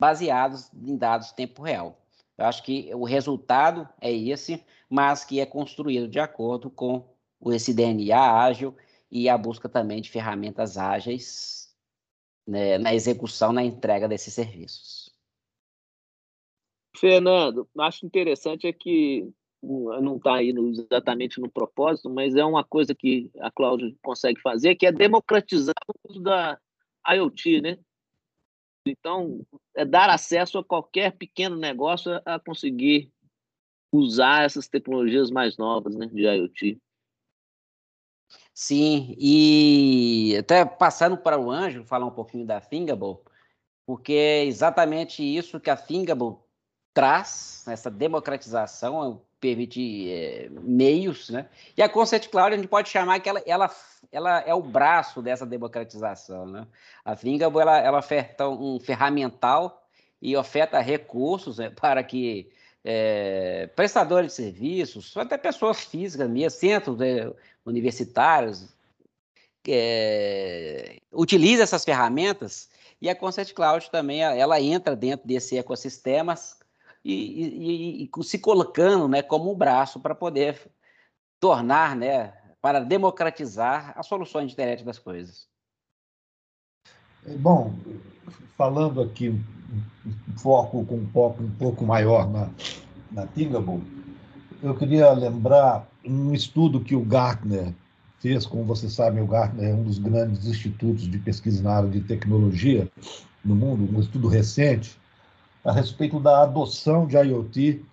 baseados 0.00 0.70
em 0.72 0.96
dados 0.96 1.32
tempo 1.32 1.62
real. 1.62 2.00
Eu 2.38 2.46
acho 2.46 2.62
que 2.62 2.90
o 2.94 3.04
resultado 3.04 3.86
é 4.00 4.10
esse, 4.10 4.64
mas 4.88 5.22
que 5.22 5.38
é 5.38 5.44
construído 5.44 6.08
de 6.08 6.18
acordo 6.18 6.70
com 6.70 7.04
esse 7.44 7.74
DNA 7.74 8.18
ágil 8.18 8.74
e 9.16 9.30
a 9.30 9.38
busca 9.38 9.66
também 9.66 10.02
de 10.02 10.10
ferramentas 10.10 10.76
ágeis 10.76 11.74
né, 12.46 12.76
na 12.76 12.94
execução, 12.94 13.50
na 13.50 13.64
entrega 13.64 14.06
desses 14.06 14.34
serviços. 14.34 15.10
Fernando, 16.94 17.66
acho 17.78 18.04
interessante 18.04 18.66
é 18.66 18.72
que 18.74 19.26
não 19.62 20.18
está 20.18 20.34
aí 20.34 20.52
no, 20.52 20.70
exatamente 20.70 21.40
no 21.40 21.50
propósito, 21.50 22.10
mas 22.10 22.36
é 22.36 22.44
uma 22.44 22.62
coisa 22.62 22.94
que 22.94 23.30
a 23.40 23.50
Cláudia 23.50 23.94
consegue 24.02 24.38
fazer, 24.42 24.76
que 24.76 24.86
é 24.86 24.92
democratizar 24.92 25.74
o 25.88 26.10
uso 26.10 26.20
da 26.20 26.58
IoT, 27.08 27.62
né? 27.62 27.78
Então, 28.86 29.40
é 29.74 29.84
dar 29.84 30.10
acesso 30.10 30.58
a 30.58 30.64
qualquer 30.64 31.16
pequeno 31.16 31.56
negócio 31.56 32.12
a 32.24 32.38
conseguir 32.38 33.10
usar 33.90 34.44
essas 34.44 34.68
tecnologias 34.68 35.30
mais 35.30 35.56
novas 35.56 35.96
né, 35.96 36.06
de 36.06 36.22
IoT. 36.22 36.78
Sim, 38.58 39.14
e 39.18 40.34
até 40.38 40.64
passando 40.64 41.14
para 41.18 41.38
o 41.38 41.50
Anjo, 41.50 41.84
falar 41.84 42.06
um 42.06 42.10
pouquinho 42.10 42.46
da 42.46 42.58
Thingable, 42.58 43.18
porque 43.84 44.14
é 44.14 44.44
exatamente 44.46 45.22
isso 45.22 45.60
que 45.60 45.68
a 45.68 45.76
Thingable 45.76 46.38
traz, 46.94 47.66
essa 47.68 47.90
democratização, 47.90 49.20
permite 49.38 50.10
é, 50.10 50.48
meios, 50.48 51.28
né? 51.28 51.50
E 51.76 51.82
a 51.82 51.88
Concept 51.88 52.30
Cloud 52.30 52.54
a 52.54 52.56
gente 52.56 52.66
pode 52.66 52.88
chamar 52.88 53.20
que 53.20 53.28
ela, 53.28 53.42
ela, 53.44 53.70
ela 54.10 54.40
é 54.40 54.54
o 54.54 54.62
braço 54.62 55.20
dessa 55.20 55.44
democratização, 55.44 56.46
né? 56.46 56.66
A 57.04 57.14
Thingable, 57.14 57.60
ela, 57.60 57.76
ela 57.78 57.98
oferta 57.98 58.48
um 58.48 58.80
ferramental 58.80 59.86
e 60.22 60.34
oferta 60.34 60.80
recursos 60.80 61.58
né, 61.58 61.68
para 61.78 62.02
que 62.02 62.50
é, 62.88 63.66
prestadores 63.74 64.28
de 64.28 64.36
serviços, 64.36 65.16
até 65.16 65.36
pessoas 65.36 65.80
físicas 65.80 66.30
mesmo, 66.30 66.56
centros 66.56 66.96
né, 66.96 67.32
universitários, 67.64 68.68
é, 69.66 71.00
utilize 71.12 71.60
essas 71.60 71.84
ferramentas 71.84 72.68
e 73.02 73.10
a 73.10 73.16
Concept 73.16 73.52
Cloud 73.52 73.90
também 73.90 74.22
ela 74.22 74.60
entra 74.60 74.94
dentro 74.94 75.26
desse 75.26 75.58
ecossistema 75.58 76.36
e, 77.04 78.04
e, 78.04 78.04
e 78.04 78.24
se 78.24 78.38
colocando 78.38 79.08
né, 79.08 79.20
como 79.20 79.50
um 79.50 79.56
braço 79.56 79.98
para 79.98 80.14
poder 80.14 80.70
tornar, 81.40 81.96
né, 81.96 82.32
para 82.62 82.78
democratizar 82.78 83.94
as 83.96 84.06
soluções 84.06 84.46
de 84.46 84.52
internet 84.52 84.84
das 84.84 85.00
coisas. 85.00 85.48
Bom, 87.40 87.74
falando 88.56 89.02
aqui 89.02 89.34
foco 90.36 90.84
com 90.84 90.96
um 90.96 91.06
foco 91.08 91.42
um 91.42 91.50
pouco 91.50 91.84
maior 91.84 92.30
na, 92.30 92.48
na 93.10 93.26
Thingable, 93.26 93.82
eu 94.62 94.74
queria 94.74 95.10
lembrar 95.12 95.86
um 96.04 96.32
estudo 96.32 96.80
que 96.80 96.94
o 96.94 97.04
Gartner 97.04 97.72
fez, 98.20 98.46
como 98.46 98.64
você 98.64 98.88
sabe, 98.88 99.20
o 99.20 99.26
Gartner 99.26 99.70
é 99.70 99.74
um 99.74 99.82
dos 99.82 99.98
grandes 99.98 100.46
institutos 100.46 101.08
de 101.08 101.18
pesquisa 101.18 101.62
na 101.62 101.76
área 101.76 101.90
de 101.90 102.00
tecnologia 102.00 102.90
no 103.44 103.54
mundo, 103.54 103.96
um 103.96 104.00
estudo 104.00 104.28
recente, 104.28 104.98
a 105.64 105.72
respeito 105.72 106.18
da 106.20 106.42
adoção 106.42 107.06
de 107.06 107.16
IoT 107.16 107.84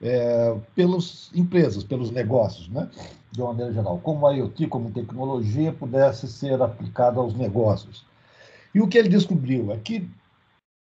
é, 0.00 0.56
pelas 0.74 1.30
empresas, 1.34 1.84
pelos 1.84 2.10
negócios, 2.10 2.68
né? 2.68 2.88
de 3.30 3.40
uma 3.40 3.52
maneira 3.52 3.72
geral. 3.72 3.98
Como 3.98 4.26
a 4.26 4.32
IoT, 4.32 4.66
como 4.66 4.90
tecnologia, 4.90 5.72
pudesse 5.72 6.28
ser 6.28 6.60
aplicada 6.60 7.18
aos 7.18 7.34
negócios. 7.34 8.04
E 8.74 8.80
o 8.80 8.88
que 8.88 8.98
ele 8.98 9.08
descobriu 9.08 9.72
é 9.72 9.76
que 9.76 10.08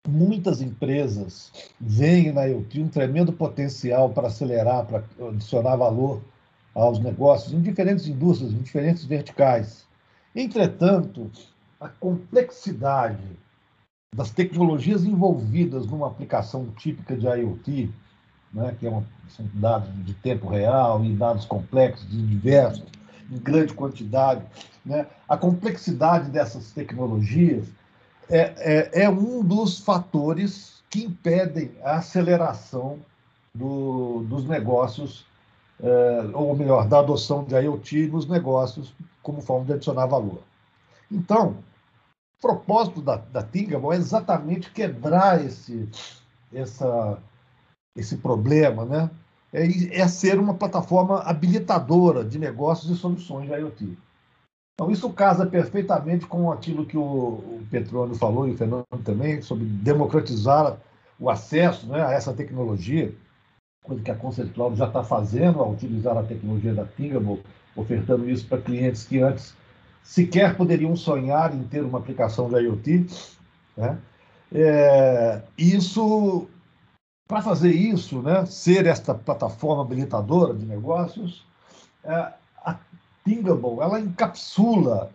muitas 0.08 0.60
empresas 0.60 1.52
veem 1.80 2.32
na 2.32 2.44
IoT 2.44 2.82
um 2.82 2.88
tremendo 2.88 3.32
potencial 3.32 4.10
para 4.10 4.28
acelerar, 4.28 4.84
para 4.86 5.04
adicionar 5.28 5.76
valor 5.76 6.22
aos 6.74 6.98
negócios 6.98 7.52
em 7.52 7.60
diferentes 7.60 8.06
indústrias, 8.06 8.52
em 8.52 8.58
diferentes 8.58 9.04
verticais. 9.04 9.86
Entretanto, 10.34 11.30
a 11.78 11.88
complexidade 11.88 13.22
das 14.14 14.30
tecnologias 14.30 15.04
envolvidas 15.04 15.86
numa 15.86 16.06
aplicação 16.06 16.66
típica 16.76 17.16
de 17.16 17.26
IoT, 17.26 17.90
né, 18.52 18.74
que 18.78 18.86
é 18.86 18.90
uma, 18.90 19.04
são 19.28 19.46
dados 19.54 19.88
de 20.04 20.14
tempo 20.14 20.48
real 20.48 21.04
e 21.04 21.14
dados 21.14 21.44
complexos 21.44 22.12
e 22.12 22.16
diversos, 22.16 22.84
em 23.30 23.38
grande 23.38 23.72
quantidade, 23.72 24.44
né, 24.84 25.06
a 25.28 25.36
complexidade 25.36 26.30
dessas 26.30 26.72
tecnologias 26.72 27.66
é, 28.28 28.90
é, 28.94 29.02
é 29.04 29.10
um 29.10 29.44
dos 29.44 29.78
fatores 29.80 30.82
que 30.90 31.04
impedem 31.04 31.72
a 31.82 31.96
aceleração 31.96 32.98
do, 33.54 34.22
dos 34.24 34.46
negócios, 34.46 35.26
é, 35.82 36.30
ou 36.34 36.54
melhor, 36.56 36.86
da 36.86 36.98
adoção 36.98 37.44
de 37.44 37.54
IoT 37.54 38.08
nos 38.08 38.26
negócios 38.26 38.94
como 39.22 39.40
forma 39.40 39.64
de 39.66 39.72
adicionar 39.74 40.06
valor. 40.06 40.42
Então, 41.10 41.56
propósito 42.42 43.00
da, 43.00 43.16
da 43.16 43.42
Tingable 43.42 43.92
é 43.92 43.96
exatamente 43.96 44.70
quebrar 44.72 45.44
esse, 45.44 45.88
essa, 46.52 47.18
esse 47.96 48.16
problema, 48.16 48.84
né? 48.84 49.08
É, 49.52 50.00
é 50.00 50.08
ser 50.08 50.38
uma 50.40 50.54
plataforma 50.54 51.20
habilitadora 51.20 52.24
de 52.24 52.38
negócios 52.38 52.90
e 52.90 52.98
soluções 52.98 53.46
de 53.46 53.54
IoT. 53.54 53.98
Então, 54.74 54.90
isso 54.90 55.10
casa 55.12 55.46
perfeitamente 55.46 56.26
com 56.26 56.50
aquilo 56.50 56.86
que 56.86 56.96
o, 56.96 57.60
Petrônio 57.70 58.14
falou 58.14 58.48
e 58.48 58.52
o 58.52 58.56
Fernando 58.56 58.84
também, 59.04 59.40
sobre 59.42 59.64
democratizar 59.64 60.78
o 61.18 61.30
acesso 61.30 61.86
né, 61.86 62.04
a 62.04 62.12
essa 62.12 62.32
tecnologia, 62.32 63.14
coisa 63.84 64.02
que 64.02 64.10
a 64.10 64.16
Concept 64.16 64.52
Cloud 64.52 64.76
já 64.76 64.86
está 64.86 65.04
fazendo 65.04 65.60
ao 65.60 65.72
utilizar 65.72 66.16
a 66.16 66.22
tecnologia 66.22 66.74
da 66.74 66.84
Tingable 66.84 67.42
ofertando 67.76 68.28
isso 68.28 68.46
para 68.46 68.60
clientes 68.60 69.04
que 69.04 69.20
antes 69.20 69.54
sequer 70.02 70.56
poderiam 70.56 70.94
sonhar 70.96 71.54
em 71.54 71.62
ter 71.64 71.82
uma 71.82 71.98
aplicação 71.98 72.48
de 72.48 72.56
IoT. 72.56 73.06
Né? 73.76 73.98
É, 74.52 75.42
isso, 75.56 76.48
para 77.26 77.40
fazer 77.40 77.72
isso, 77.72 78.20
né, 78.20 78.44
ser 78.46 78.86
esta 78.86 79.14
plataforma 79.14 79.82
habilitadora 79.82 80.54
de 80.54 80.66
negócios, 80.66 81.46
é, 82.04 82.32
Thingable, 83.24 83.80
ela 83.80 84.00
encapsula 84.00 85.10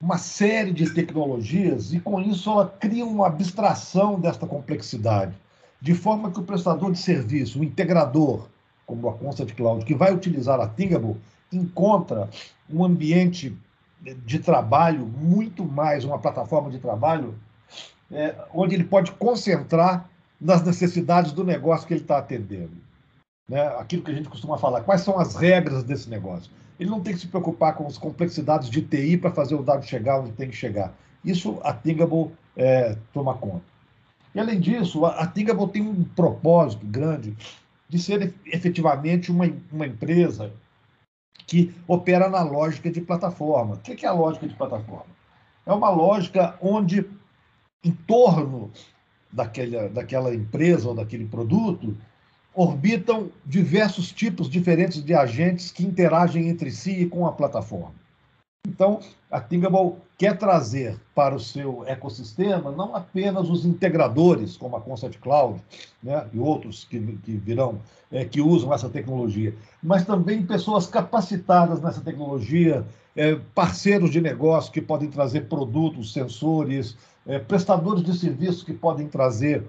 uma 0.00 0.18
série 0.18 0.72
de 0.72 0.88
tecnologias 0.94 1.92
e, 1.92 2.00
com 2.00 2.20
isso, 2.20 2.50
ela 2.50 2.68
cria 2.68 3.04
uma 3.04 3.26
abstração 3.26 4.18
desta 4.18 4.46
complexidade, 4.46 5.34
de 5.80 5.94
forma 5.94 6.30
que 6.30 6.38
o 6.38 6.44
prestador 6.44 6.92
de 6.92 6.98
serviço, 6.98 7.60
o 7.60 7.64
integrador, 7.64 8.48
como 8.86 9.08
a 9.08 9.14
Constant 9.14 9.52
Cloud, 9.54 9.84
que 9.84 9.94
vai 9.94 10.14
utilizar 10.14 10.60
a 10.60 10.68
Thingable, 10.68 11.16
encontra 11.52 12.30
um 12.70 12.84
ambiente 12.84 13.56
de 14.24 14.38
trabalho 14.38 15.06
muito 15.06 15.64
mais, 15.64 16.04
uma 16.04 16.18
plataforma 16.18 16.70
de 16.70 16.78
trabalho, 16.78 17.34
é, 18.10 18.34
onde 18.54 18.74
ele 18.74 18.84
pode 18.84 19.12
concentrar 19.12 20.08
nas 20.40 20.62
necessidades 20.62 21.32
do 21.32 21.44
negócio 21.44 21.86
que 21.86 21.94
ele 21.94 22.02
está 22.02 22.18
atendendo. 22.18 22.76
Né? 23.48 23.66
Aquilo 23.78 24.02
que 24.02 24.10
a 24.10 24.14
gente 24.14 24.28
costuma 24.28 24.56
falar, 24.56 24.82
quais 24.82 25.00
são 25.00 25.18
as 25.18 25.34
regras 25.34 25.82
desse 25.82 26.08
negócio? 26.08 26.50
Ele 26.78 26.90
não 26.90 27.00
tem 27.00 27.14
que 27.14 27.20
se 27.20 27.26
preocupar 27.26 27.74
com 27.74 27.86
as 27.86 27.98
complexidades 27.98 28.70
de 28.70 28.82
TI 28.82 29.16
para 29.16 29.32
fazer 29.32 29.54
o 29.54 29.62
dado 29.62 29.84
chegar 29.84 30.20
onde 30.20 30.32
tem 30.32 30.48
que 30.48 30.56
chegar. 30.56 30.94
Isso 31.24 31.58
a 31.62 31.72
Thingable 31.72 32.30
é, 32.56 32.96
toma 33.12 33.34
conta. 33.34 33.64
E, 34.34 34.40
além 34.40 34.60
disso, 34.60 35.04
a, 35.04 35.26
Thingable 35.26 35.68
tem 35.68 35.82
um 35.82 36.04
propósito 36.04 36.86
grande 36.86 37.36
de 37.88 37.98
ser 37.98 38.34
efetivamente 38.46 39.32
uma, 39.32 39.50
uma 39.72 39.86
empresa 39.86 40.52
que 41.46 41.74
opera 41.86 42.28
na 42.28 42.42
lógica 42.42 42.90
de 42.90 43.00
plataforma. 43.00 43.76
O 43.76 43.78
que 43.78 44.04
é 44.04 44.08
a 44.08 44.12
lógica 44.12 44.46
de 44.46 44.54
plataforma? 44.54 45.16
É 45.64 45.72
uma 45.72 45.90
lógica 45.90 46.56
onde, 46.60 47.04
em 47.82 47.90
torno 47.90 48.70
daquela, 49.32 49.88
daquela 49.88 50.34
empresa 50.34 50.88
ou 50.88 50.94
daquele 50.94 51.26
produto, 51.26 51.96
orbitam 52.54 53.30
diversos 53.44 54.10
tipos 54.10 54.48
diferentes 54.48 55.02
de 55.04 55.14
agentes 55.14 55.70
que 55.70 55.84
interagem 55.84 56.48
entre 56.48 56.70
si 56.70 56.92
e 56.92 57.06
com 57.06 57.26
a 57.26 57.32
plataforma. 57.32 57.94
Então, 58.66 59.00
a 59.30 59.40
Thingable 59.40 59.96
quer 60.16 60.36
trazer 60.36 60.98
para 61.14 61.34
o 61.34 61.40
seu 61.40 61.84
ecossistema 61.86 62.70
não 62.70 62.94
apenas 62.94 63.48
os 63.48 63.64
integradores, 63.64 64.56
como 64.56 64.76
a 64.76 64.80
Concept 64.80 65.18
Cloud 65.18 65.62
né, 66.02 66.26
e 66.32 66.38
outros 66.38 66.84
que, 66.84 66.98
que 67.18 67.36
virão, 67.36 67.80
é, 68.10 68.24
que 68.24 68.40
usam 68.40 68.74
essa 68.74 68.88
tecnologia, 68.88 69.54
mas 69.82 70.04
também 70.04 70.44
pessoas 70.44 70.86
capacitadas 70.86 71.80
nessa 71.80 72.00
tecnologia, 72.00 72.84
é, 73.16 73.36
parceiros 73.54 74.10
de 74.10 74.20
negócio 74.20 74.72
que 74.72 74.82
podem 74.82 75.08
trazer 75.08 75.48
produtos, 75.48 76.12
sensores, 76.12 76.96
é, 77.26 77.38
prestadores 77.38 78.02
de 78.02 78.16
serviços 78.16 78.62
que 78.62 78.72
podem 78.72 79.06
trazer 79.06 79.64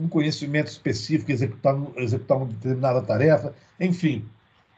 um 0.00 0.08
conhecimento 0.08 0.68
específico, 0.68 1.30
executar, 1.30 1.76
executar 1.96 2.36
uma 2.38 2.46
determinada 2.46 3.02
tarefa, 3.02 3.54
enfim, 3.78 4.28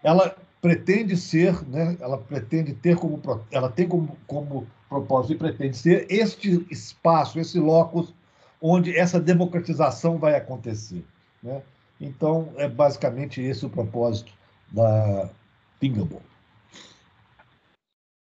ela 0.03 0.37
pretende 0.61 1.17
ser, 1.17 1.63
né, 1.69 1.97
ela 2.01 2.19
pretende 2.19 2.75
ter 2.75 2.97
como, 2.97 3.21
ela 3.51 3.71
tem 3.71 3.89
como, 3.89 4.17
como 4.27 4.67
propósito 4.89 5.35
e 5.35 5.39
pretende 5.39 5.77
ser 5.77 6.07
este 6.11 6.67
espaço, 6.71 7.39
esse 7.39 7.59
locus 7.59 8.15
onde 8.61 8.97
essa 8.97 9.21
democratização 9.21 10.19
vai 10.19 10.35
acontecer. 10.35 11.05
Né? 11.43 11.63
Então, 12.01 12.53
é 12.57 12.69
basicamente 12.69 13.41
esse 13.41 13.65
o 13.65 13.71
propósito 13.71 14.33
da 14.73 15.31
Pingable. 15.79 16.21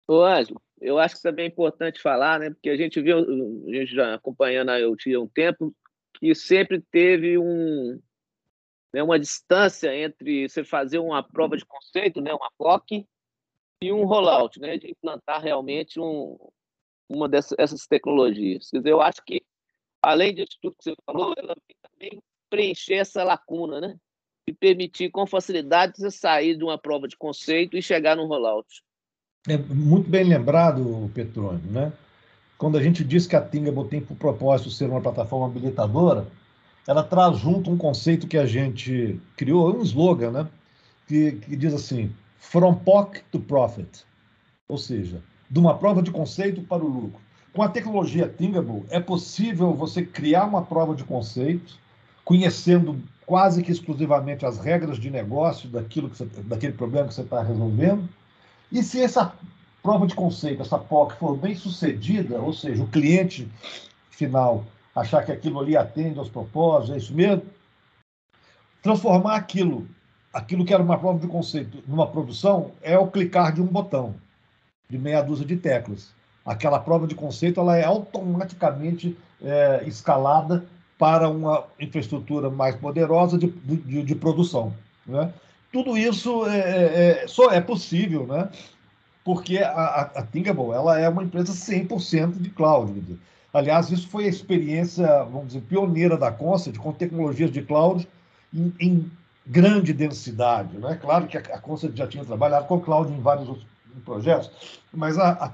Ô, 0.07 0.23
Ângelo, 0.23 0.61
eu 0.81 0.99
acho 0.99 1.15
que 1.15 1.21
também 1.21 1.45
é 1.45 1.47
importante 1.47 2.01
falar, 2.01 2.39
né, 2.39 2.49
porque 2.49 2.69
a 2.69 2.75
gente 2.75 3.01
viu, 3.01 3.19
a 3.19 3.71
gente 3.71 3.95
já 3.95 4.15
acompanhando 4.15 4.69
a 4.69 4.77
IoT 4.77 5.13
há 5.13 5.19
um 5.19 5.27
tempo, 5.27 5.73
que 6.13 6.33
sempre 6.35 6.81
teve 6.91 7.37
um, 7.37 7.99
né, 8.93 9.01
uma 9.01 9.19
distância 9.19 9.95
entre 9.95 10.47
você 10.47 10.63
fazer 10.63 10.99
uma 10.99 11.23
prova 11.23 11.57
de 11.57 11.65
conceito, 11.65 12.21
né, 12.21 12.33
uma 12.33 12.51
POC, 12.57 13.05
e 13.81 13.91
um 13.91 14.05
rollout, 14.05 14.59
né, 14.59 14.77
de 14.77 14.91
implantar 14.91 15.41
realmente 15.41 15.99
um, 15.99 16.37
uma 17.09 17.27
dessas 17.27 17.85
tecnologias. 17.85 18.69
Quer 18.69 18.77
dizer, 18.77 18.91
eu 18.91 19.01
acho 19.01 19.21
que, 19.25 19.41
além 20.01 20.33
disso 20.33 20.57
tudo 20.61 20.75
que 20.77 20.83
você 20.83 20.95
falou, 21.05 21.33
ela 21.37 21.55
também 21.81 22.21
preencher 22.49 22.95
essa 22.95 23.23
lacuna, 23.23 23.81
né? 23.81 23.97
E 24.47 24.53
permitir 24.53 25.09
com 25.09 25.25
facilidade 25.25 25.97
você 25.97 26.11
sair 26.11 26.57
de 26.57 26.63
uma 26.63 26.77
prova 26.77 27.07
de 27.07 27.17
conceito 27.17 27.77
e 27.77 27.81
chegar 27.81 28.15
no 28.15 28.25
rollout. 28.25 28.83
É 29.47 29.57
muito 29.57 30.09
bem 30.09 30.23
lembrado, 30.23 31.09
Petrônio, 31.13 31.69
né? 31.71 31.91
Quando 32.57 32.77
a 32.77 32.83
gente 32.83 33.03
diz 33.03 33.27
que 33.27 33.35
a 33.35 33.41
Tingable 33.41 33.87
tem 33.87 34.01
por 34.01 34.15
propósito 34.15 34.69
ser 34.69 34.89
uma 34.89 35.01
plataforma 35.01 35.47
habilitadora, 35.47 36.27
ela 36.87 37.03
traz 37.03 37.37
junto 37.37 37.71
um 37.71 37.77
conceito 37.77 38.27
que 38.27 38.37
a 38.37 38.45
gente 38.45 39.19
criou, 39.35 39.75
um 39.75 39.81
slogan, 39.81 40.31
né? 40.31 40.47
Que, 41.07 41.33
que 41.33 41.55
diz 41.55 41.73
assim: 41.73 42.11
From 42.37 42.75
POC 42.75 43.21
to 43.31 43.39
Profit. 43.39 44.05
Ou 44.67 44.77
seja, 44.77 45.21
de 45.49 45.59
uma 45.59 45.77
prova 45.77 46.01
de 46.01 46.11
conceito 46.11 46.61
para 46.61 46.83
o 46.83 46.87
lucro. 46.87 47.21
Com 47.53 47.61
a 47.61 47.69
tecnologia 47.69 48.27
Thingable, 48.27 48.83
é 48.89 48.99
possível 48.99 49.73
você 49.73 50.03
criar 50.03 50.45
uma 50.45 50.63
prova 50.63 50.95
de 50.95 51.03
conceito, 51.03 51.77
conhecendo 52.25 52.99
quase 53.25 53.61
que 53.61 53.71
exclusivamente 53.71 54.45
as 54.45 54.57
regras 54.57 54.97
de 54.97 55.09
negócio 55.09 55.69
daquilo 55.69 56.09
que 56.09 56.17
você, 56.17 56.25
daquele 56.43 56.73
problema 56.73 57.07
que 57.07 57.13
você 57.13 57.21
está 57.21 57.41
resolvendo. 57.43 58.09
E 58.71 58.81
se 58.81 59.01
essa 59.01 59.33
prova 59.83 60.07
de 60.07 60.15
conceito, 60.15 60.61
essa 60.61 60.79
POC, 60.79 61.15
for 61.17 61.37
bem 61.37 61.53
sucedida, 61.53 62.39
ou 62.39 62.53
seja, 62.53 62.81
o 62.81 62.87
cliente 62.87 63.51
final 64.09 64.65
achar 64.95 65.25
que 65.25 65.31
aquilo 65.31 65.59
ali 65.59 65.75
atende 65.75 66.17
aos 66.17 66.29
propósitos, 66.29 66.95
é 66.95 66.97
isso 66.97 67.13
mesmo, 67.13 67.43
transformar 68.81 69.35
aquilo, 69.35 69.85
aquilo 70.33 70.63
que 70.63 70.73
era 70.73 70.81
uma 70.81 70.97
prova 70.97 71.19
de 71.19 71.27
conceito, 71.27 71.83
numa 71.85 72.07
produção, 72.07 72.71
é 72.81 72.97
o 72.97 73.07
clicar 73.07 73.53
de 73.53 73.61
um 73.61 73.65
botão, 73.65 74.15
de 74.89 74.97
meia 74.97 75.21
dúzia 75.21 75.45
de 75.45 75.57
teclas. 75.57 76.13
Aquela 76.45 76.79
prova 76.79 77.05
de 77.05 77.15
conceito 77.15 77.59
ela 77.59 77.77
é 77.77 77.83
automaticamente 77.83 79.17
é, 79.41 79.83
escalada 79.85 80.65
para 80.97 81.27
uma 81.29 81.65
infraestrutura 81.79 82.49
mais 82.49 82.75
poderosa 82.75 83.37
de, 83.37 83.47
de, 83.47 84.03
de 84.03 84.15
produção. 84.15 84.73
Né? 85.05 85.33
Tudo 85.71 85.97
isso 85.97 86.45
é, 86.45 86.59
é, 86.59 87.23
é 87.23 87.27
só 87.27 87.51
é 87.51 87.59
possível, 87.59 88.27
né? 88.27 88.49
Porque 89.23 89.59
a, 89.59 90.11
a 90.15 90.27
ela 90.73 90.99
é 90.99 91.07
uma 91.07 91.23
empresa 91.23 91.53
100% 91.53 92.39
de 92.39 92.49
cloud. 92.49 93.19
Aliás, 93.53 93.89
isso 93.89 94.07
foi 94.07 94.25
a 94.25 94.29
experiência, 94.29 95.23
vamos 95.23 95.47
dizer, 95.47 95.61
pioneira 95.61 96.17
da 96.17 96.31
Constant 96.31 96.75
com 96.77 96.91
tecnologias 96.91 97.51
de 97.51 97.61
cloud 97.61 98.07
em, 98.53 98.73
em 98.79 99.11
grande 99.45 99.93
densidade. 99.93 100.77
Né? 100.77 100.97
Claro 100.99 101.27
que 101.27 101.37
a, 101.37 101.41
a 101.41 101.59
Constant 101.59 101.95
já 101.95 102.07
tinha 102.07 102.25
trabalhado 102.25 102.65
com 102.65 102.79
cloud 102.79 103.11
em 103.11 103.21
vários 103.21 103.47
outros 103.47 103.67
projetos, 104.03 104.51
mas 104.91 105.17
a, 105.19 105.31
a 105.31 105.47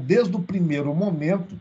desde 0.00 0.34
o 0.34 0.42
primeiro 0.42 0.94
momento, 0.94 1.58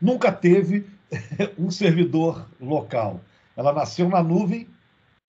nunca 0.00 0.32
teve 0.32 0.86
um 1.58 1.70
servidor 1.70 2.46
local. 2.60 3.20
Ela 3.56 3.72
nasceu 3.72 4.08
na 4.08 4.22
nuvem 4.22 4.66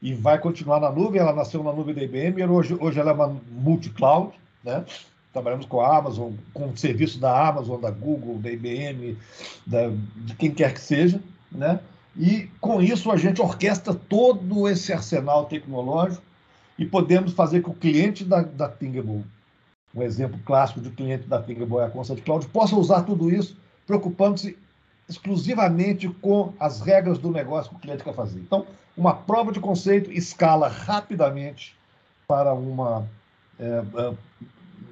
e 0.01 0.13
vai 0.13 0.39
continuar 0.39 0.79
na 0.79 0.91
nuvem. 0.91 1.19
Ela 1.19 1.33
nasceu 1.33 1.61
na 1.61 1.73
nuvem 1.73 1.93
da 1.93 2.03
IBM, 2.03 2.41
hoje, 2.45 2.77
hoje 2.79 2.99
ela 2.99 3.11
é 3.11 3.13
uma 3.13 3.27
multi-cloud, 3.51 4.33
né? 4.63 4.85
Trabalhamos 5.33 5.65
com 5.65 5.81
a 5.81 5.97
Amazon, 5.97 6.33
com 6.53 6.67
o 6.67 6.77
serviço 6.77 7.19
da 7.19 7.47
Amazon, 7.47 7.79
da 7.79 7.89
Google, 7.89 8.37
da 8.37 8.51
IBM, 8.51 9.17
da, 9.65 9.89
de 10.15 10.35
quem 10.35 10.51
quer 10.51 10.73
que 10.73 10.81
seja, 10.81 11.21
né? 11.51 11.79
E 12.15 12.49
com 12.59 12.81
isso 12.81 13.09
a 13.09 13.15
gente 13.15 13.41
orquestra 13.41 13.93
todo 13.93 14.67
esse 14.67 14.91
arsenal 14.91 15.45
tecnológico 15.45 16.21
e 16.77 16.85
podemos 16.85 17.31
fazer 17.31 17.63
que 17.63 17.69
o 17.69 17.73
cliente 17.73 18.25
da, 18.25 18.41
da 18.41 18.67
Thingable, 18.67 19.23
um 19.95 20.01
exemplo 20.01 20.39
clássico 20.45 20.81
de 20.81 20.89
cliente 20.89 21.27
da 21.27 21.41
Thingable 21.41 21.77
é 21.77 21.85
a 21.85 21.89
Constant 21.89 22.21
Cloud, 22.21 22.47
possa 22.47 22.75
usar 22.75 23.03
tudo 23.03 23.31
isso 23.31 23.55
preocupando-se 23.87 24.57
exclusivamente 25.07 26.07
com 26.21 26.53
as 26.59 26.81
regras 26.81 27.17
do 27.17 27.31
negócio 27.31 27.71
que 27.71 27.77
o 27.77 27.79
cliente 27.79 28.03
quer 28.03 28.13
fazer. 28.13 28.39
Então, 28.39 28.65
uma 28.95 29.13
prova 29.13 29.51
de 29.51 29.59
conceito 29.59 30.11
escala 30.11 30.67
rapidamente 30.67 31.75
para 32.27 32.53
uma 32.53 33.07
é, 33.59 33.83
é 33.95 34.13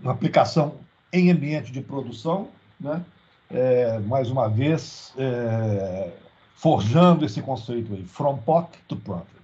aplicação 0.05 0.79
em 1.11 1.31
ambiente 1.31 1.71
de 1.71 1.81
produção, 1.81 2.49
né? 2.79 3.03
É, 3.49 3.97
mais 3.99 4.29
uma 4.29 4.47
vez, 4.47 5.13
é, 5.17 6.11
forjando 6.53 7.25
esse 7.25 7.41
conceito 7.41 7.93
aí, 7.93 8.05
from 8.05 8.37
POC 8.37 8.77
to 8.87 8.95
profit. 8.95 9.39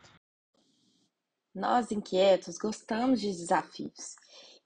Nós, 1.55 1.91
inquietos, 1.91 2.58
gostamos 2.58 3.19
de 3.19 3.27
desafios. 3.27 4.15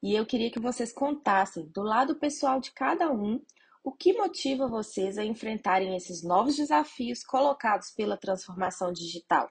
E 0.02 0.14
eu 0.14 0.26
queria 0.26 0.50
que 0.50 0.60
vocês 0.60 0.92
contassem, 0.92 1.66
do 1.68 1.82
lado 1.82 2.16
pessoal 2.16 2.60
de 2.60 2.72
cada 2.72 3.10
um, 3.10 3.40
o 3.82 3.92
que 3.92 4.12
motiva 4.12 4.66
vocês 4.66 5.16
a 5.16 5.24
enfrentarem 5.24 5.96
esses 5.96 6.22
novos 6.22 6.56
desafios 6.56 7.24
colocados 7.24 7.90
pela 7.90 8.16
transformação 8.16 8.92
digital. 8.92 9.50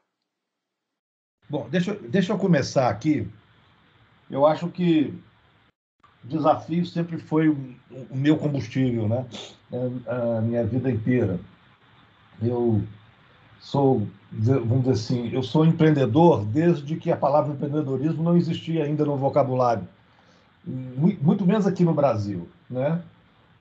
Bom, 1.50 1.68
deixa, 1.68 1.96
deixa 1.96 2.34
eu 2.34 2.38
começar 2.38 2.90
aqui. 2.90 3.28
Eu 4.30 4.46
acho 4.46 4.70
que 4.70 5.18
desafio 6.24 6.86
sempre 6.86 7.18
foi 7.18 7.50
o, 7.50 7.58
o 8.10 8.16
meu 8.16 8.38
combustível, 8.38 9.08
né? 9.08 9.26
É, 9.72 10.38
a 10.38 10.42
minha 10.42 10.66
vida 10.66 10.90
inteira. 10.90 11.40
Eu 12.42 12.82
sou, 13.60 14.08
vamos 14.32 14.80
dizer 14.80 14.92
assim, 14.92 15.30
eu 15.34 15.44
sou 15.44 15.66
empreendedor 15.66 16.46
desde 16.46 16.96
que 16.96 17.12
a 17.12 17.18
palavra 17.18 17.54
empreendedorismo 17.54 18.24
não 18.24 18.38
existia 18.38 18.86
ainda 18.86 19.06
no 19.06 19.18
vocabulário, 19.18 19.88
muito 20.66 21.46
menos 21.46 21.66
aqui 21.66 21.84
no 21.84 21.94
Brasil, 21.94 22.48
né? 22.70 23.02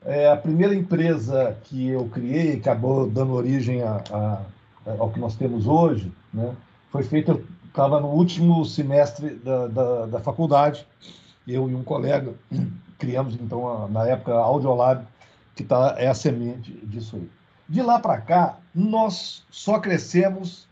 É 0.05 0.31
a 0.31 0.37
primeira 0.37 0.73
empresa 0.73 1.57
que 1.63 1.89
eu 1.89 2.05
criei, 2.05 2.59
que 2.59 2.69
acabou 2.69 3.09
dando 3.09 3.33
origem 3.33 3.81
a, 3.83 4.01
a, 4.11 4.41
ao 4.97 5.09
que 5.09 5.19
nós 5.19 5.35
temos 5.35 5.67
hoje, 5.67 6.11
né? 6.33 6.55
Foi 6.89 7.03
feita, 7.03 7.37
estava 7.67 7.99
no 7.99 8.07
último 8.07 8.63
semestre 8.65 9.35
da, 9.35 9.67
da, 9.67 10.05
da 10.05 10.19
faculdade, 10.19 10.87
eu 11.47 11.69
e 11.69 11.75
um 11.75 11.83
colega 11.83 12.33
criamos 12.97 13.35
então 13.35 13.87
na 13.89 14.07
época 14.07 14.33
a 14.33 14.39
Audiolab, 14.39 15.05
que 15.55 15.63
tá, 15.63 15.95
é 15.97 16.07
a 16.07 16.13
semente 16.13 16.71
disso 16.85 17.15
aí. 17.15 17.29
De 17.67 17.81
lá 17.81 17.99
para 17.99 18.19
cá, 18.19 18.57
nós 18.73 19.45
só 19.49 19.79
crescemos 19.79 20.67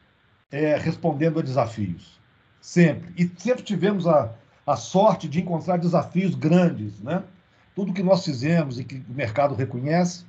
é, 0.51 0.75
respondendo 0.77 1.39
a 1.39 1.43
desafios, 1.43 2.19
sempre. 2.59 3.13
E 3.17 3.31
sempre 3.39 3.63
tivemos 3.63 4.07
a, 4.07 4.33
a 4.65 4.75
sorte 4.75 5.27
de 5.27 5.39
encontrar 5.39 5.77
desafios 5.77 6.35
grandes, 6.35 6.99
né? 6.99 7.23
Tudo 7.75 7.93
que 7.93 8.01
nós 8.01 8.25
fizemos 8.25 8.79
e 8.79 8.83
que 8.83 9.03
o 9.07 9.13
mercado 9.13 9.53
reconhece 9.53 10.25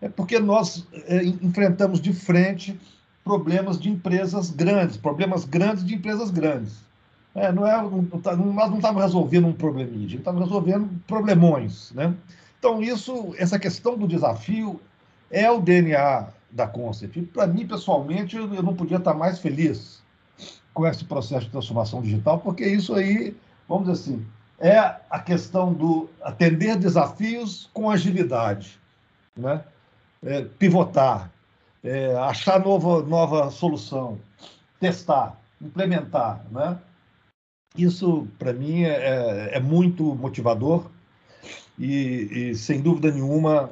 é 0.00 0.08
porque 0.08 0.38
nós 0.38 0.86
é, 0.92 1.24
enfrentamos 1.24 2.00
de 2.00 2.12
frente 2.12 2.78
problemas 3.24 3.78
de 3.78 3.88
empresas 3.88 4.50
grandes, 4.50 4.96
problemas 4.96 5.44
grandes 5.44 5.84
de 5.84 5.94
empresas 5.94 6.30
grandes. 6.30 6.84
É, 7.34 7.50
não 7.50 7.66
é, 7.66 7.80
não, 7.80 8.04
tá, 8.20 8.36
nós 8.36 8.70
não 8.70 8.76
estávamos 8.76 9.02
resolvendo 9.02 9.46
um 9.46 9.52
probleminha, 9.52 10.06
a 10.06 10.10
gente 10.10 10.18
estava 10.18 10.38
resolvendo 10.38 10.88
problemões. 11.06 11.90
Né? 11.92 12.14
Então, 12.58 12.82
isso, 12.82 13.34
essa 13.38 13.58
questão 13.58 13.96
do 13.96 14.06
desafio 14.06 14.78
é 15.30 15.50
o 15.50 15.60
DNA 15.60 16.28
da 16.50 16.66
Concept. 16.66 17.22
Para 17.22 17.46
mim, 17.46 17.66
pessoalmente, 17.66 18.36
eu, 18.36 18.52
eu 18.54 18.62
não 18.62 18.74
podia 18.74 18.98
estar 18.98 19.14
mais 19.14 19.38
feliz 19.38 20.02
com 20.74 20.86
esse 20.86 21.04
processo 21.04 21.46
de 21.46 21.50
transformação 21.50 22.02
digital, 22.02 22.38
porque 22.38 22.66
isso 22.66 22.94
aí, 22.94 23.36
vamos 23.68 23.88
dizer 23.88 24.02
assim, 24.02 24.26
é 24.58 24.78
a 25.10 25.18
questão 25.18 25.72
do 25.72 26.08
atender 26.22 26.76
desafios 26.76 27.68
com 27.72 27.90
agilidade, 27.90 28.78
né? 29.36 29.64
É, 30.22 30.42
pivotar, 30.42 31.32
é, 31.82 32.14
achar 32.16 32.60
nova, 32.60 33.02
nova 33.02 33.50
solução, 33.50 34.20
testar, 34.78 35.36
implementar, 35.60 36.44
né? 36.50 36.78
Isso, 37.76 38.28
para 38.38 38.52
mim, 38.52 38.84
é, 38.84 39.50
é, 39.52 39.60
muito 39.60 40.14
motivador 40.14 40.90
e, 41.78 42.50
e, 42.50 42.54
sem 42.54 42.80
dúvida 42.80 43.10
nenhuma, 43.10 43.70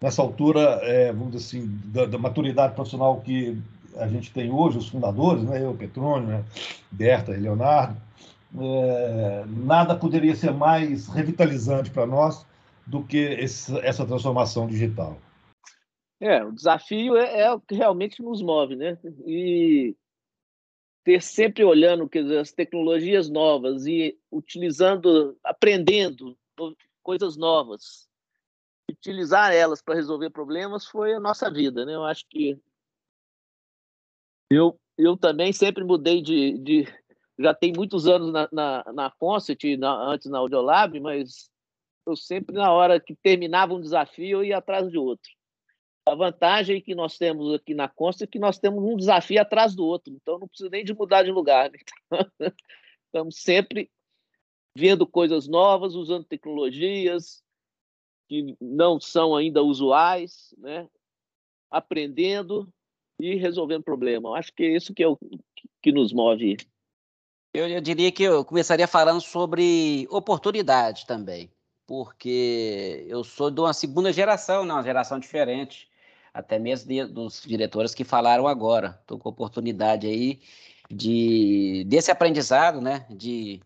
nessa 0.00 0.22
altura, 0.22 0.80
é, 0.82 1.12
vamos 1.12 1.32
dizer 1.32 1.58
assim, 1.58 1.80
da, 1.84 2.06
da, 2.06 2.18
maturidade 2.18 2.74
profissional 2.74 3.20
que 3.20 3.60
a 3.96 4.06
gente 4.08 4.32
tem 4.32 4.50
hoje, 4.50 4.78
os 4.78 4.88
fundadores, 4.88 5.42
né, 5.42 5.62
eu, 5.62 5.74
Petrônio, 5.74 6.28
né, 6.28 6.44
Berta 6.90 7.32
e 7.32 7.40
Leonardo, 7.40 7.96
é, 8.58 9.44
nada 9.46 9.94
poderia 9.94 10.34
ser 10.34 10.52
mais 10.52 11.08
revitalizante 11.08 11.90
para 11.90 12.06
nós 12.06 12.46
do 12.86 13.02
que 13.02 13.18
esse, 13.18 13.76
essa 13.80 14.06
transformação 14.06 14.66
digital. 14.66 15.18
É, 16.20 16.42
o 16.42 16.52
desafio 16.52 17.16
é, 17.16 17.40
é, 17.40 17.52
o 17.52 17.60
que 17.60 17.74
realmente 17.74 18.22
nos 18.22 18.42
move, 18.42 18.74
né? 18.74 18.96
E 19.26 19.94
ter 21.06 21.22
sempre 21.22 21.62
olhando 21.62 22.10
as 22.40 22.50
tecnologias 22.50 23.30
novas 23.30 23.86
e 23.86 24.18
utilizando, 24.28 25.38
aprendendo 25.44 26.36
coisas 27.00 27.36
novas, 27.36 28.08
utilizar 28.90 29.54
elas 29.54 29.80
para 29.80 29.94
resolver 29.94 30.30
problemas 30.30 30.84
foi 30.84 31.14
a 31.14 31.20
nossa 31.20 31.48
vida, 31.48 31.86
né? 31.86 31.94
Eu 31.94 32.04
acho 32.04 32.26
que 32.28 32.60
eu 34.50 34.76
eu 34.98 35.16
também 35.16 35.52
sempre 35.52 35.84
mudei 35.84 36.20
de, 36.20 36.58
de 36.58 36.84
já 37.38 37.54
tem 37.54 37.72
muitos 37.72 38.08
anos 38.08 38.32
na, 38.32 38.48
na, 38.50 38.92
na 38.92 39.10
Concert, 39.10 39.62
na, 39.78 40.10
antes 40.10 40.28
na 40.28 40.38
Audiolab, 40.38 40.98
mas 40.98 41.48
eu 42.04 42.16
sempre, 42.16 42.56
na 42.56 42.72
hora 42.72 42.98
que 42.98 43.14
terminava 43.14 43.74
um 43.74 43.80
desafio, 43.80 44.38
eu 44.38 44.44
ia 44.44 44.58
atrás 44.58 44.90
de 44.90 44.98
outro. 44.98 45.30
A 46.06 46.14
vantagem 46.14 46.80
que 46.80 46.94
nós 46.94 47.18
temos 47.18 47.52
aqui 47.52 47.74
na 47.74 47.88
Consta 47.88 48.22
é 48.22 48.26
que 48.28 48.38
nós 48.38 48.60
temos 48.60 48.84
um 48.84 48.96
desafio 48.96 49.40
atrás 49.40 49.74
do 49.74 49.84
outro, 49.84 50.14
então 50.14 50.38
não 50.38 50.46
precisa 50.46 50.70
nem 50.70 50.84
de 50.84 50.94
mudar 50.94 51.24
de 51.24 51.32
lugar. 51.32 51.68
Né? 51.68 51.78
estamos 53.06 53.36
sempre 53.38 53.90
vendo 54.76 55.04
coisas 55.04 55.48
novas, 55.48 55.96
usando 55.96 56.24
tecnologias 56.24 57.42
que 58.28 58.56
não 58.60 59.00
são 59.00 59.34
ainda 59.34 59.64
usuais, 59.64 60.54
né? 60.58 60.88
aprendendo 61.68 62.72
e 63.18 63.34
resolvendo 63.34 63.82
problema. 63.82 64.38
Acho 64.38 64.52
que 64.52 64.62
é 64.62 64.76
isso 64.76 64.94
que 64.94 65.02
é 65.02 65.08
o 65.08 65.18
que 65.82 65.90
nos 65.90 66.12
move. 66.12 66.56
Eu, 67.52 67.66
eu 67.68 67.80
diria 67.80 68.12
que 68.12 68.22
eu 68.22 68.44
começaria 68.44 68.86
falando 68.86 69.20
sobre 69.20 70.06
oportunidade 70.08 71.04
também, 71.04 71.50
porque 71.84 73.04
eu 73.08 73.24
sou 73.24 73.50
de 73.50 73.60
uma 73.60 73.72
segunda 73.72 74.12
geração, 74.12 74.64
né? 74.64 74.72
uma 74.72 74.84
geração 74.84 75.18
diferente 75.18 75.88
até 76.36 76.58
mesmo 76.58 76.88
de, 76.88 77.04
dos 77.06 77.42
diretores 77.44 77.94
que 77.94 78.04
falaram 78.04 78.46
agora. 78.46 78.98
Estou 79.00 79.18
com 79.18 79.28
oportunidade 79.28 80.06
aí 80.06 80.40
de 80.90 81.84
desse 81.88 82.10
aprendizado, 82.10 82.80
né, 82.80 83.06
de 83.10 83.60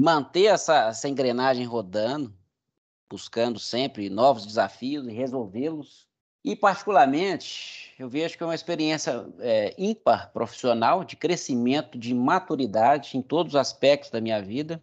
manter 0.00 0.46
essa, 0.46 0.88
essa 0.88 1.08
engrenagem 1.08 1.64
rodando, 1.64 2.34
buscando 3.08 3.58
sempre 3.58 4.08
novos 4.08 4.46
desafios 4.46 5.06
e 5.06 5.12
resolvê-los. 5.12 6.06
E, 6.44 6.54
particularmente, 6.56 7.92
eu 7.98 8.08
vejo 8.08 8.36
que 8.36 8.42
é 8.42 8.46
uma 8.46 8.54
experiência 8.54 9.26
é, 9.40 9.74
ímpar 9.76 10.32
profissional, 10.32 11.04
de 11.04 11.16
crescimento, 11.16 11.98
de 11.98 12.14
maturidade 12.14 13.16
em 13.18 13.22
todos 13.22 13.54
os 13.54 13.60
aspectos 13.60 14.10
da 14.10 14.20
minha 14.20 14.40
vida. 14.40 14.82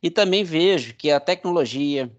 E 0.00 0.10
também 0.10 0.44
vejo 0.44 0.94
que 0.94 1.10
a 1.10 1.18
tecnologia, 1.18 2.10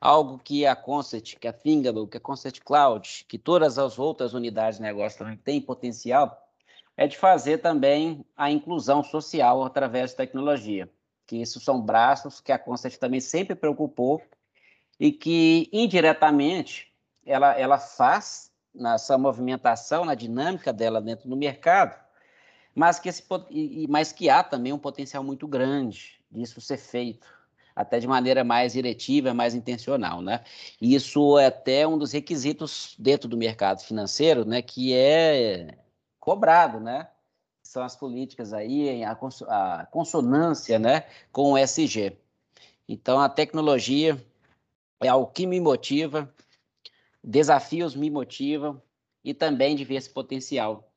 algo 0.00 0.38
que 0.38 0.66
a 0.66 0.76
Concert, 0.76 1.36
que 1.38 1.48
a 1.48 1.52
Thingable, 1.52 2.06
que 2.06 2.16
a 2.16 2.20
Concert 2.20 2.60
Cloud, 2.64 3.24
que 3.28 3.38
todas 3.38 3.78
as 3.78 3.98
outras 3.98 4.34
unidades 4.34 4.78
de 4.78 4.82
negócio 4.82 5.18
também 5.18 5.36
têm 5.36 5.60
potencial, 5.60 6.48
é 6.96 7.06
de 7.06 7.16
fazer 7.16 7.58
também 7.58 8.24
a 8.36 8.50
inclusão 8.50 9.02
social 9.02 9.64
através 9.64 10.10
de 10.10 10.16
tecnologia. 10.16 10.90
Que 11.26 11.36
isso 11.36 11.60
são 11.60 11.80
braços 11.80 12.40
que 12.40 12.52
a 12.52 12.58
Concert 12.58 12.96
também 12.98 13.20
sempre 13.20 13.54
preocupou 13.54 14.22
e 14.98 15.12
que 15.12 15.68
indiretamente 15.72 16.92
ela, 17.24 17.56
ela 17.58 17.78
faz 17.78 18.50
nessa 18.74 19.16
movimentação, 19.18 20.04
na 20.04 20.14
dinâmica 20.14 20.72
dela 20.72 21.00
dentro 21.00 21.28
do 21.28 21.36
mercado, 21.36 21.98
mas 22.74 22.98
que, 22.98 23.08
esse, 23.08 23.24
mas 23.88 24.12
que 24.12 24.30
há 24.30 24.42
também 24.42 24.72
um 24.72 24.78
potencial 24.78 25.22
muito 25.22 25.46
grande 25.46 26.20
disso 26.30 26.60
ser 26.60 26.78
feito 26.78 27.37
até 27.78 28.00
de 28.00 28.08
maneira 28.08 28.42
mais 28.42 28.72
diretiva, 28.72 29.32
mais 29.32 29.54
intencional, 29.54 30.20
né? 30.20 30.42
Isso 30.82 31.38
é 31.38 31.46
até 31.46 31.86
um 31.86 31.96
dos 31.96 32.10
requisitos 32.10 32.96
dentro 32.98 33.28
do 33.28 33.36
mercado 33.36 33.80
financeiro, 33.84 34.44
né, 34.44 34.60
que 34.60 34.92
é 34.92 35.78
cobrado, 36.18 36.80
né? 36.80 37.08
São 37.62 37.84
as 37.84 37.94
políticas 37.94 38.52
aí, 38.52 39.04
a, 39.04 39.12
a 39.12 39.86
consonância, 39.86 40.76
né, 40.76 41.04
com 41.30 41.52
o 41.52 41.58
SG. 41.58 42.18
Então, 42.88 43.20
a 43.20 43.28
tecnologia 43.28 44.20
é 45.00 45.06
algo 45.06 45.30
que 45.30 45.46
me 45.46 45.60
motiva, 45.60 46.28
desafios 47.22 47.94
me 47.94 48.10
motivam 48.10 48.82
e 49.22 49.32
também 49.32 49.76
de 49.76 49.84
ver 49.84 49.96
esse 49.96 50.10
potencial 50.10 50.90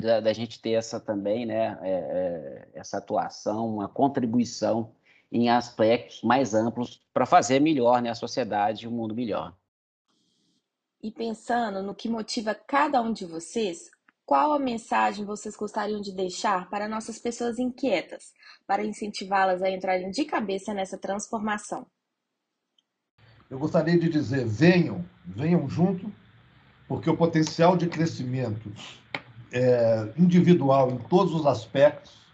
da, 0.00 0.20
da 0.20 0.32
gente 0.32 0.62
ter 0.62 0.72
essa 0.72 0.98
também, 0.98 1.44
né, 1.44 1.78
é, 1.82 1.90
é, 1.92 2.68
essa 2.72 2.96
atuação, 2.96 3.68
uma 3.68 3.88
contribuição 3.88 4.94
em 5.30 5.48
aspectos 5.48 6.22
mais 6.22 6.54
amplos 6.54 7.00
para 7.12 7.26
fazer 7.26 7.60
melhor 7.60 8.00
né, 8.00 8.10
a 8.10 8.14
sociedade 8.14 8.84
e 8.84 8.88
o 8.88 8.92
mundo 8.92 9.14
melhor. 9.14 9.54
E 11.02 11.10
pensando 11.10 11.82
no 11.82 11.94
que 11.94 12.08
motiva 12.08 12.54
cada 12.54 13.00
um 13.02 13.12
de 13.12 13.26
vocês, 13.26 13.90
qual 14.24 14.52
a 14.52 14.58
mensagem 14.58 15.24
vocês 15.24 15.56
gostariam 15.56 16.00
de 16.00 16.12
deixar 16.12 16.68
para 16.68 16.88
nossas 16.88 17.18
pessoas 17.18 17.58
inquietas, 17.58 18.32
para 18.66 18.84
incentivá-las 18.84 19.62
a 19.62 19.70
entrarem 19.70 20.10
de 20.10 20.24
cabeça 20.24 20.74
nessa 20.74 20.98
transformação? 20.98 21.86
Eu 23.48 23.58
gostaria 23.58 23.96
de 23.96 24.08
dizer: 24.08 24.44
venham, 24.44 25.04
venham 25.24 25.68
junto, 25.68 26.12
porque 26.88 27.08
o 27.08 27.16
potencial 27.16 27.76
de 27.76 27.86
crescimento 27.86 28.72
é, 29.52 30.12
individual 30.18 30.90
em 30.90 30.98
todos 30.98 31.32
os 31.32 31.46
aspectos 31.46 32.26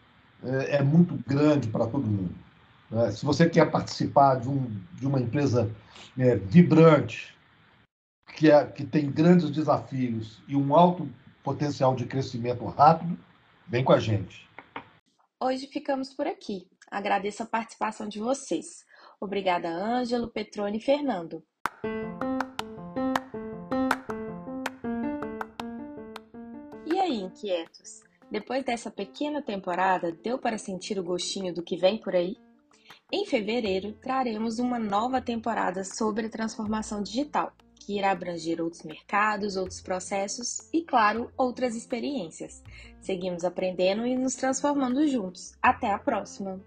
é, 0.43 0.77
é 0.77 0.83
muito 0.83 1.15
grande 1.27 1.69
para 1.69 1.87
todo 1.87 2.07
mundo. 2.07 2.35
Né? 2.93 3.11
Se 3.11 3.25
você 3.25 3.49
quer 3.49 3.71
participar 3.71 4.37
de, 4.37 4.49
um, 4.49 4.71
de 4.93 5.07
uma 5.07 5.19
empresa 5.19 5.75
é, 6.19 6.37
vibrante, 6.37 7.35
que, 8.37 8.51
é, 8.51 8.65
que 8.67 8.85
tem 8.85 9.11
grandes 9.11 9.51
desafios 9.51 10.43
e 10.47 10.55
um 10.55 10.77
alto 10.77 11.09
potencial 11.43 11.95
de 11.97 12.05
crescimento 12.05 12.65
rápido, 12.67 13.19
vem 13.67 13.83
com 13.83 13.93
a 13.93 13.99
gente. 13.99 14.49
Hoje 15.41 15.67
ficamos 15.67 16.15
por 16.15 16.27
aqui. 16.27 16.69
Agradeço 16.91 17.43
a 17.43 17.47
participação 17.47 18.07
de 18.07 18.21
vocês. 18.21 18.85
Obrigada, 19.21 19.69
Ângelo, 19.69 20.29
Petrone 20.29 20.79
e 20.79 20.81
Fernando. 20.81 21.43
E 26.87 26.99
aí, 26.99 27.21
inquietos? 27.21 28.03
Depois 28.31 28.65
dessa 28.65 28.91
pequena 28.91 29.43
temporada, 29.43 30.13
deu 30.13 30.39
para 30.39 30.59
sentir 30.59 30.99
o 30.99 31.05
gostinho 31.05 31.53
do 31.53 31.63
que 31.63 31.77
vem 31.77 31.99
por 31.99 32.15
aí? 32.15 32.37
Em 33.15 33.27
fevereiro, 33.27 33.93
traremos 34.01 34.59
uma 34.59 34.79
nova 34.79 35.21
temporada 35.21 35.85
sobre 35.85 36.31
transformação 36.31 37.03
digital, 37.03 37.53
que 37.75 37.99
irá 37.99 38.11
abranger 38.11 38.59
outros 38.59 38.85
mercados, 38.85 39.55
outros 39.55 39.83
processos 39.83 40.67
e, 40.73 40.81
claro, 40.81 41.31
outras 41.37 41.77
experiências. 41.77 42.63
Seguimos 43.03 43.45
aprendendo 43.45 44.07
e 44.07 44.17
nos 44.17 44.35
transformando 44.35 45.07
juntos. 45.07 45.53
Até 45.61 45.91
a 45.91 45.99
próxima! 45.99 46.59